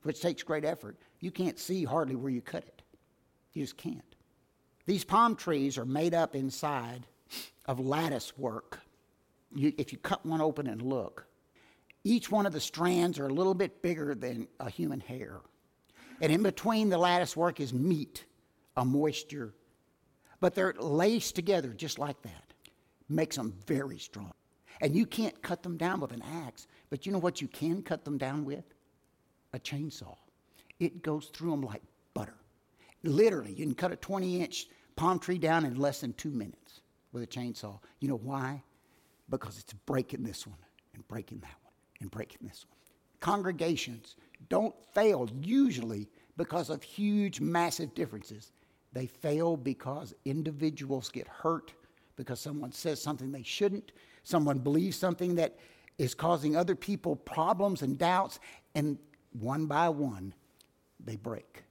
which 0.03 0.21
takes 0.21 0.43
great 0.43 0.65
effort, 0.65 0.97
you 1.21 1.31
can't 1.31 1.59
see 1.59 1.85
hardly 1.85 2.17
where 2.17 2.33
you 2.33 2.41
cut 2.41 2.65
it. 2.65 2.83
You 3.53 3.62
just 3.62 3.77
can't. 3.77 4.03
These 4.87 5.05
palm 5.05 5.37
trees 5.37 5.79
are 5.79 5.85
made 5.85 6.15
up 6.15 6.35
inside 6.35 7.07
of 7.67 7.79
lattice 7.79 8.37
work. 8.37 8.81
You, 9.55 9.73
if 9.79 9.93
you 9.93 9.99
cut 9.99 10.25
one 10.27 10.41
open 10.41 10.67
and 10.67 10.83
look, 10.83 11.27
each 12.05 12.31
one 12.31 12.47
of 12.47 12.53
the 12.53 12.61
strands 12.61 13.19
are 13.19 13.27
a 13.27 13.33
little 13.33 13.55
bit 13.55 13.83
bigger 13.83 14.15
than 14.15 14.49
a 14.59 14.69
human 14.69 15.01
hair. 15.01 15.41
And 16.21 16.33
in 16.33 16.43
between 16.43 16.88
the 16.88 16.99
lattice 16.99 17.37
work 17.37 17.61
is 17.61 17.73
meat, 17.73 18.25
a 18.77 18.85
moisture. 18.85 19.55
But 20.41 20.55
they're 20.55 20.75
laced 20.79 21.37
together 21.37 21.69
just 21.69 21.99
like 21.99 22.21
that. 22.23 22.52
Makes 23.12 23.37
them 23.37 23.55
very 23.66 23.98
strong. 23.98 24.33
And 24.81 24.96
you 24.96 25.07
can't 25.07 25.40
cut 25.42 25.62
them 25.62 25.77
down 25.77 26.01
with 26.01 26.12
an 26.12 26.22
axe, 26.22 26.66
but 26.90 27.07
you 27.07 27.12
know 27.12 27.18
what 27.18 27.40
you 27.40 27.48
can 27.48 27.83
cut 27.83 28.05
them 28.05 28.18
down 28.18 28.44
with? 28.44 28.64
a 29.53 29.59
chainsaw. 29.59 30.16
It 30.81 31.03
goes 31.03 31.27
through 31.27 31.51
them 31.51 31.62
like 31.62 31.83
butter. 32.14 32.35
Literally, 33.03 33.53
you 33.53 33.64
can 33.64 33.75
cut 33.75 33.92
a 33.92 33.96
20 33.96 34.42
inch 34.42 34.66
palm 34.96 35.18
tree 35.18 35.38
down 35.38 35.64
in 35.64 35.77
less 35.77 36.01
than 36.01 36.12
two 36.14 36.31
minutes 36.31 36.81
with 37.12 37.22
a 37.22 37.27
chainsaw. 37.27 37.79
You 38.01 38.09
know 38.09 38.16
why? 38.16 38.62
Because 39.29 39.59
it's 39.59 39.72
breaking 39.72 40.22
this 40.22 40.46
one 40.46 40.59
and 40.94 41.07
breaking 41.09 41.38
that 41.40 41.57
one 41.62 41.72
and 42.01 42.11
breaking 42.11 42.46
this 42.46 42.64
one. 42.68 42.79
Congregations 43.20 44.16
don't 44.48 44.75
fail 44.94 45.29
usually 45.40 46.09
because 46.37 46.70
of 46.70 46.83
huge, 46.83 47.40
massive 47.40 47.94
differences. 47.94 48.53
They 48.92 49.07
fail 49.07 49.57
because 49.57 50.14
individuals 50.25 51.09
get 51.09 51.29
hurt, 51.29 51.72
because 52.16 52.40
someone 52.40 52.72
says 52.72 53.01
something 53.01 53.33
they 53.33 53.42
shouldn't, 53.42 53.92
someone 54.25 54.59
believes 54.59 54.96
something 54.96 55.35
that 55.37 55.59
is 55.98 56.14
causing 56.14 56.57
other 56.57 56.75
people 56.75 57.16
problems 57.16 57.83
and 57.83 57.98
doubts, 57.98 58.40
and 58.75 58.98
one 59.33 59.66
by 59.66 59.88
one, 59.88 60.35
they 61.05 61.16
break. 61.16 61.64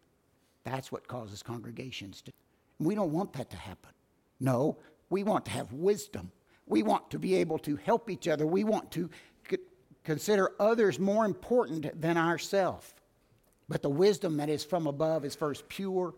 That's 0.63 0.91
what 0.91 1.07
causes 1.07 1.41
congregations 1.41 2.21
to. 2.23 2.31
We 2.79 2.95
don't 2.95 3.11
want 3.11 3.33
that 3.33 3.49
to 3.51 3.57
happen. 3.57 3.91
No, 4.39 4.77
we 5.09 5.23
want 5.23 5.45
to 5.45 5.51
have 5.51 5.71
wisdom. 5.73 6.31
We 6.67 6.83
want 6.83 7.09
to 7.11 7.19
be 7.19 7.35
able 7.35 7.59
to 7.59 7.75
help 7.75 8.09
each 8.09 8.27
other. 8.27 8.45
We 8.45 8.63
want 8.63 8.91
to 8.91 9.09
consider 10.03 10.51
others 10.59 10.99
more 10.99 11.25
important 11.25 12.01
than 12.01 12.17
ourselves. 12.17 12.93
But 13.69 13.81
the 13.81 13.89
wisdom 13.89 14.37
that 14.37 14.49
is 14.49 14.63
from 14.63 14.87
above 14.87 15.23
is 15.25 15.35
first 15.35 15.67
pure, 15.69 16.13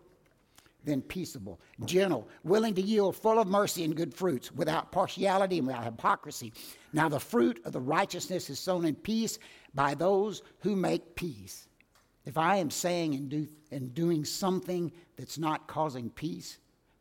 then 0.84 1.02
peaceable, 1.02 1.60
gentle, 1.84 2.28
willing 2.42 2.74
to 2.74 2.82
yield, 2.82 3.16
full 3.16 3.38
of 3.38 3.48
mercy 3.48 3.84
and 3.84 3.96
good 3.96 4.14
fruits, 4.14 4.52
without 4.52 4.92
partiality 4.92 5.58
and 5.58 5.66
without 5.66 5.84
hypocrisy. 5.84 6.52
Now 6.92 7.08
the 7.08 7.20
fruit 7.20 7.60
of 7.64 7.72
the 7.72 7.80
righteousness 7.80 8.50
is 8.50 8.58
sown 8.58 8.84
in 8.84 8.94
peace 8.94 9.38
by 9.74 9.94
those 9.94 10.42
who 10.60 10.76
make 10.76 11.14
peace. 11.14 11.66
If 12.24 12.38
I 12.38 12.56
am 12.56 12.70
saying 12.70 13.14
and, 13.14 13.28
do, 13.28 13.48
and 13.70 13.94
doing 13.94 14.24
something 14.24 14.92
that's 15.16 15.38
not 15.38 15.66
causing 15.66 16.10
peace, 16.10 16.58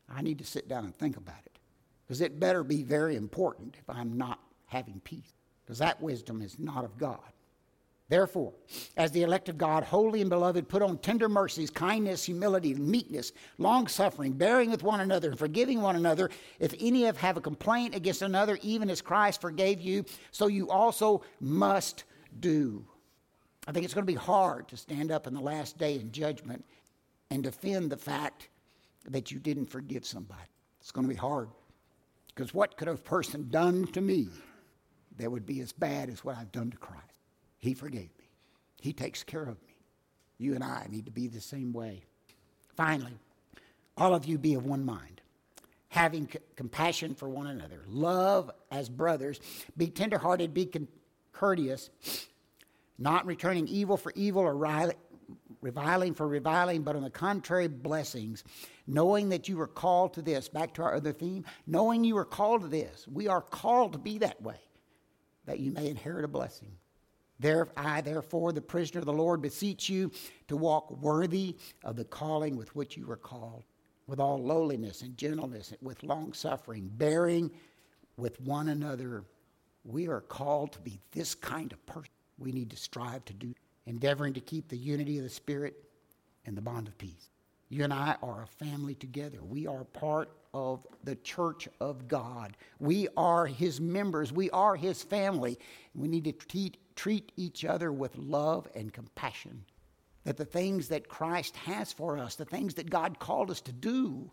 I 0.09 0.21
need 0.21 0.39
to 0.39 0.45
sit 0.45 0.67
down 0.67 0.85
and 0.85 0.95
think 0.95 1.17
about 1.17 1.39
it. 1.45 1.59
Because 2.05 2.21
it 2.21 2.39
better 2.39 2.63
be 2.63 2.83
very 2.83 3.15
important 3.15 3.77
if 3.79 3.89
I'm 3.89 4.17
not 4.17 4.39
having 4.65 4.99
peace. 5.03 5.33
Because 5.63 5.79
that 5.79 6.01
wisdom 6.01 6.41
is 6.41 6.59
not 6.59 6.83
of 6.83 6.97
God. 6.97 7.19
Therefore, 8.13 8.53
as 8.95 9.11
the 9.11 9.23
elect 9.23 9.49
of 9.49 9.57
God, 9.57 9.83
holy 9.83 10.21
and 10.21 10.29
beloved, 10.29 10.69
put 10.69 10.83
on 10.83 10.99
tender 10.99 11.27
mercies, 11.27 11.71
kindness, 11.71 12.23
humility, 12.23 12.75
meekness, 12.75 13.31
long 13.57 13.87
suffering, 13.87 14.33
bearing 14.33 14.69
with 14.69 14.83
one 14.83 14.99
another, 14.99 15.31
and 15.31 15.39
forgiving 15.39 15.81
one 15.81 15.95
another. 15.95 16.29
If 16.59 16.75
any 16.79 17.05
of 17.05 17.17
have 17.17 17.37
a 17.37 17.41
complaint 17.41 17.95
against 17.95 18.21
another, 18.21 18.59
even 18.61 18.91
as 18.91 19.01
Christ 19.01 19.41
forgave 19.41 19.81
you, 19.81 20.05
so 20.29 20.45
you 20.45 20.69
also 20.69 21.23
must 21.39 22.03
do. 22.39 22.85
I 23.67 23.71
think 23.71 23.83
it's 23.83 23.95
going 23.95 24.05
to 24.05 24.13
be 24.13 24.19
hard 24.19 24.67
to 24.67 24.77
stand 24.77 25.09
up 25.09 25.25
in 25.25 25.33
the 25.33 25.41
last 25.41 25.79
day 25.79 25.95
in 25.95 26.11
judgment 26.11 26.63
and 27.31 27.41
defend 27.41 27.89
the 27.89 27.97
fact 27.97 28.47
that 29.09 29.31
you 29.31 29.39
didn't 29.39 29.71
forgive 29.71 30.05
somebody. 30.05 30.51
It's 30.81 30.91
going 30.91 31.07
to 31.07 31.11
be 31.11 31.19
hard. 31.19 31.49
Because 32.27 32.53
what 32.53 32.77
could 32.77 32.89
a 32.89 32.95
person 32.95 33.49
done 33.49 33.87
to 33.87 34.01
me 34.01 34.27
that 35.17 35.31
would 35.31 35.47
be 35.47 35.61
as 35.61 35.71
bad 35.71 36.11
as 36.11 36.23
what 36.23 36.37
I've 36.37 36.51
done 36.51 36.69
to 36.69 36.77
Christ? 36.77 37.12
He 37.63 37.73
forgave 37.73 38.09
me. 38.19 38.29
He 38.81 38.91
takes 38.91 39.23
care 39.23 39.43
of 39.43 39.55
me. 39.65 39.77
You 40.37 40.53
and 40.53 40.61
I 40.65 40.85
need 40.89 41.05
to 41.05 41.11
be 41.11 41.29
the 41.29 41.39
same 41.39 41.71
way. 41.71 42.03
Finally, 42.75 43.17
all 43.95 44.13
of 44.13 44.25
you 44.25 44.37
be 44.37 44.55
of 44.55 44.65
one 44.65 44.83
mind, 44.83 45.21
having 45.87 46.27
c- 46.29 46.39
compassion 46.57 47.15
for 47.15 47.29
one 47.29 47.47
another, 47.47 47.81
love 47.87 48.51
as 48.69 48.89
brothers, 48.89 49.39
be 49.77 49.87
tenderhearted, 49.87 50.53
be 50.53 50.65
con- 50.65 50.89
courteous, 51.31 51.89
not 52.97 53.25
returning 53.25 53.69
evil 53.69 53.95
for 53.95 54.11
evil 54.13 54.41
or 54.41 54.93
reviling 55.61 56.13
for 56.15 56.27
reviling, 56.27 56.81
but 56.81 56.97
on 56.97 57.03
the 57.03 57.09
contrary, 57.09 57.69
blessings, 57.69 58.43
knowing 58.87 59.29
that 59.29 59.47
you 59.47 59.55
were 59.55 59.67
called 59.67 60.15
to 60.15 60.21
this. 60.21 60.49
Back 60.49 60.73
to 60.73 60.83
our 60.83 60.95
other 60.95 61.13
theme, 61.13 61.45
knowing 61.65 62.03
you 62.03 62.15
were 62.15 62.25
called 62.25 62.63
to 62.63 62.67
this. 62.67 63.07
We 63.07 63.29
are 63.29 63.41
called 63.41 63.93
to 63.93 63.99
be 63.99 64.17
that 64.17 64.41
way, 64.41 64.59
that 65.45 65.61
you 65.61 65.71
may 65.71 65.87
inherit 65.87 66.25
a 66.25 66.27
blessing. 66.27 66.73
There, 67.43 67.67
I, 67.75 67.99
therefore, 67.99 68.53
the 68.53 68.61
prisoner 68.61 69.01
of 69.01 69.05
the 69.05 69.11
Lord, 69.11 69.41
beseech 69.41 69.89
you 69.89 70.11
to 70.47 70.55
walk 70.55 70.89
worthy 71.01 71.57
of 71.83 71.97
the 71.97 72.05
calling 72.05 72.55
with 72.55 72.73
which 72.73 72.95
you 72.95 73.05
were 73.05 73.17
called, 73.17 73.65
with 74.07 74.21
all 74.21 74.41
lowliness 74.41 75.01
and 75.01 75.17
gentleness, 75.17 75.73
with 75.81 76.01
long 76.03 76.31
suffering, 76.31 76.89
bearing 76.93 77.51
with 78.15 78.39
one 78.39 78.69
another. 78.69 79.25
We 79.83 80.07
are 80.07 80.21
called 80.21 80.71
to 80.71 80.79
be 80.79 81.01
this 81.11 81.35
kind 81.35 81.73
of 81.73 81.85
person. 81.85 82.13
We 82.37 82.53
need 82.53 82.69
to 82.69 82.77
strive 82.77 83.25
to 83.25 83.33
do, 83.33 83.53
endeavoring 83.87 84.33
to 84.35 84.39
keep 84.39 84.69
the 84.69 84.77
unity 84.77 85.17
of 85.17 85.25
the 85.25 85.29
Spirit 85.29 85.75
and 86.45 86.55
the 86.55 86.61
bond 86.61 86.87
of 86.87 86.97
peace. 86.97 87.29
You 87.67 87.83
and 87.83 87.93
I 87.93 88.15
are 88.23 88.43
a 88.43 88.65
family 88.65 88.95
together. 88.95 89.39
We 89.43 89.67
are 89.67 89.83
part 89.83 90.31
of 90.53 90.87
the 91.03 91.15
church 91.15 91.67
of 91.81 92.07
God. 92.07 92.55
We 92.79 93.09
are 93.17 93.47
his 93.47 93.81
members. 93.81 94.31
We 94.31 94.49
are 94.51 94.77
his 94.77 95.03
family. 95.03 95.57
We 95.95 96.07
need 96.07 96.23
to 96.25 96.31
treat, 96.31 96.77
treat 96.95 97.31
each 97.35 97.65
other 97.65 97.91
with 97.91 98.17
love 98.17 98.67
and 98.75 98.93
compassion. 98.93 99.65
That 100.23 100.37
the 100.37 100.45
things 100.45 100.87
that 100.87 101.09
Christ 101.09 101.55
has 101.57 101.91
for 101.91 102.17
us, 102.17 102.35
the 102.35 102.45
things 102.45 102.75
that 102.75 102.89
God 102.89 103.19
called 103.19 103.51
us 103.51 103.61
to 103.61 103.71
do, 103.71 104.31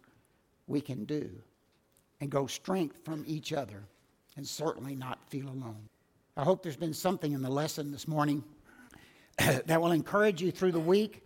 we 0.66 0.80
can 0.80 1.04
do. 1.04 1.30
And 2.20 2.30
grow 2.30 2.46
strength 2.46 2.98
from 3.04 3.24
each 3.26 3.52
other 3.52 3.82
and 4.36 4.46
certainly 4.46 4.94
not 4.94 5.18
feel 5.28 5.48
alone. 5.48 5.88
I 6.36 6.44
hope 6.44 6.62
there's 6.62 6.76
been 6.76 6.94
something 6.94 7.32
in 7.32 7.42
the 7.42 7.50
lesson 7.50 7.90
this 7.90 8.06
morning 8.06 8.44
that 9.38 9.80
will 9.80 9.92
encourage 9.92 10.40
you 10.42 10.50
through 10.50 10.72
the 10.72 10.80
week, 10.80 11.22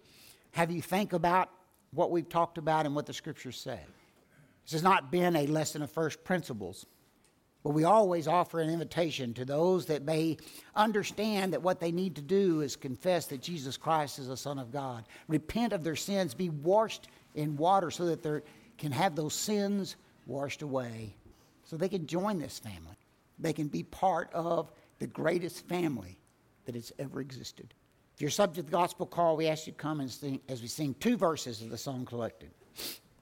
have 0.53 0.71
you 0.71 0.81
think 0.81 1.13
about 1.13 1.51
what 1.95 2.11
we've 2.11 2.29
talked 2.29 2.59
about 2.59 2.87
and 2.87 2.95
what 2.95 3.07
the 3.07 3.13
scriptures 3.13 3.57
say. 3.57 3.79
This 4.65 4.73
has 4.73 4.83
not 4.83 5.11
been 5.11 5.37
a 5.37 5.47
lesson 5.47 5.83
of 5.83 5.91
first 5.91 6.25
principles, 6.25 6.87
but 7.65 7.71
we 7.71 7.85
always 7.85 8.29
offer 8.29 8.61
an 8.61 8.69
invitation 8.69 9.33
to 9.33 9.45
those 9.47 9.87
that 9.87 10.05
may 10.05 10.37
understand 10.77 11.55
that 11.55 11.63
what 11.63 11.81
they 11.81 11.91
need 11.91 12.15
to 12.15 12.23
do 12.23 12.61
is 12.61 12.77
confess 12.77 13.27
that 13.27 13.41
Jesus 13.41 13.79
Christ 13.79 14.19
is 14.19 14.29
the 14.29 14.37
Son 14.37 14.59
of 14.59 14.71
God, 14.71 15.07
repent 15.29 15.73
of 15.73 15.83
their 15.83 15.97
sins, 15.97 16.35
be 16.35 16.51
washed 16.51 17.09
in 17.35 17.57
water 17.57 17.91
so 17.91 18.05
that 18.05 18.23
they 18.23 18.41
can 18.77 18.93
have 18.93 19.17
those 19.17 19.33
sins 19.35 19.97
washed 20.27 20.61
away, 20.61 21.17
so 21.65 21.79
they 21.79 21.89
can 21.89 22.07
join 22.07 22.39
this 22.39 22.59
family. 22.59 22.99
They 23.39 23.55
can 23.55 23.69
be 23.69 23.83
part 23.83 24.31
of 24.35 24.71
the 24.99 25.07
greatest 25.07 25.67
family 25.67 26.19
that 26.67 26.75
has 26.75 26.93
ever 26.99 27.23
existed. 27.23 27.73
If 28.15 28.21
you're 28.21 28.31
subject 28.31 28.67
to 28.67 28.71
the 28.71 28.77
gospel 28.77 29.07
call, 29.07 29.37
we 29.37 29.49
ask 29.49 29.67
you 29.67 29.73
to 29.73 29.79
come 29.79 30.01
and 30.01 30.11
sing 30.11 30.41
as 30.51 30.61
we 30.61 30.69
sing 30.69 30.95
two 31.01 31.17
verses 31.17 31.63
of 31.63 31.71
the 31.71 31.79
song 31.79 32.05
collected. 32.05 32.51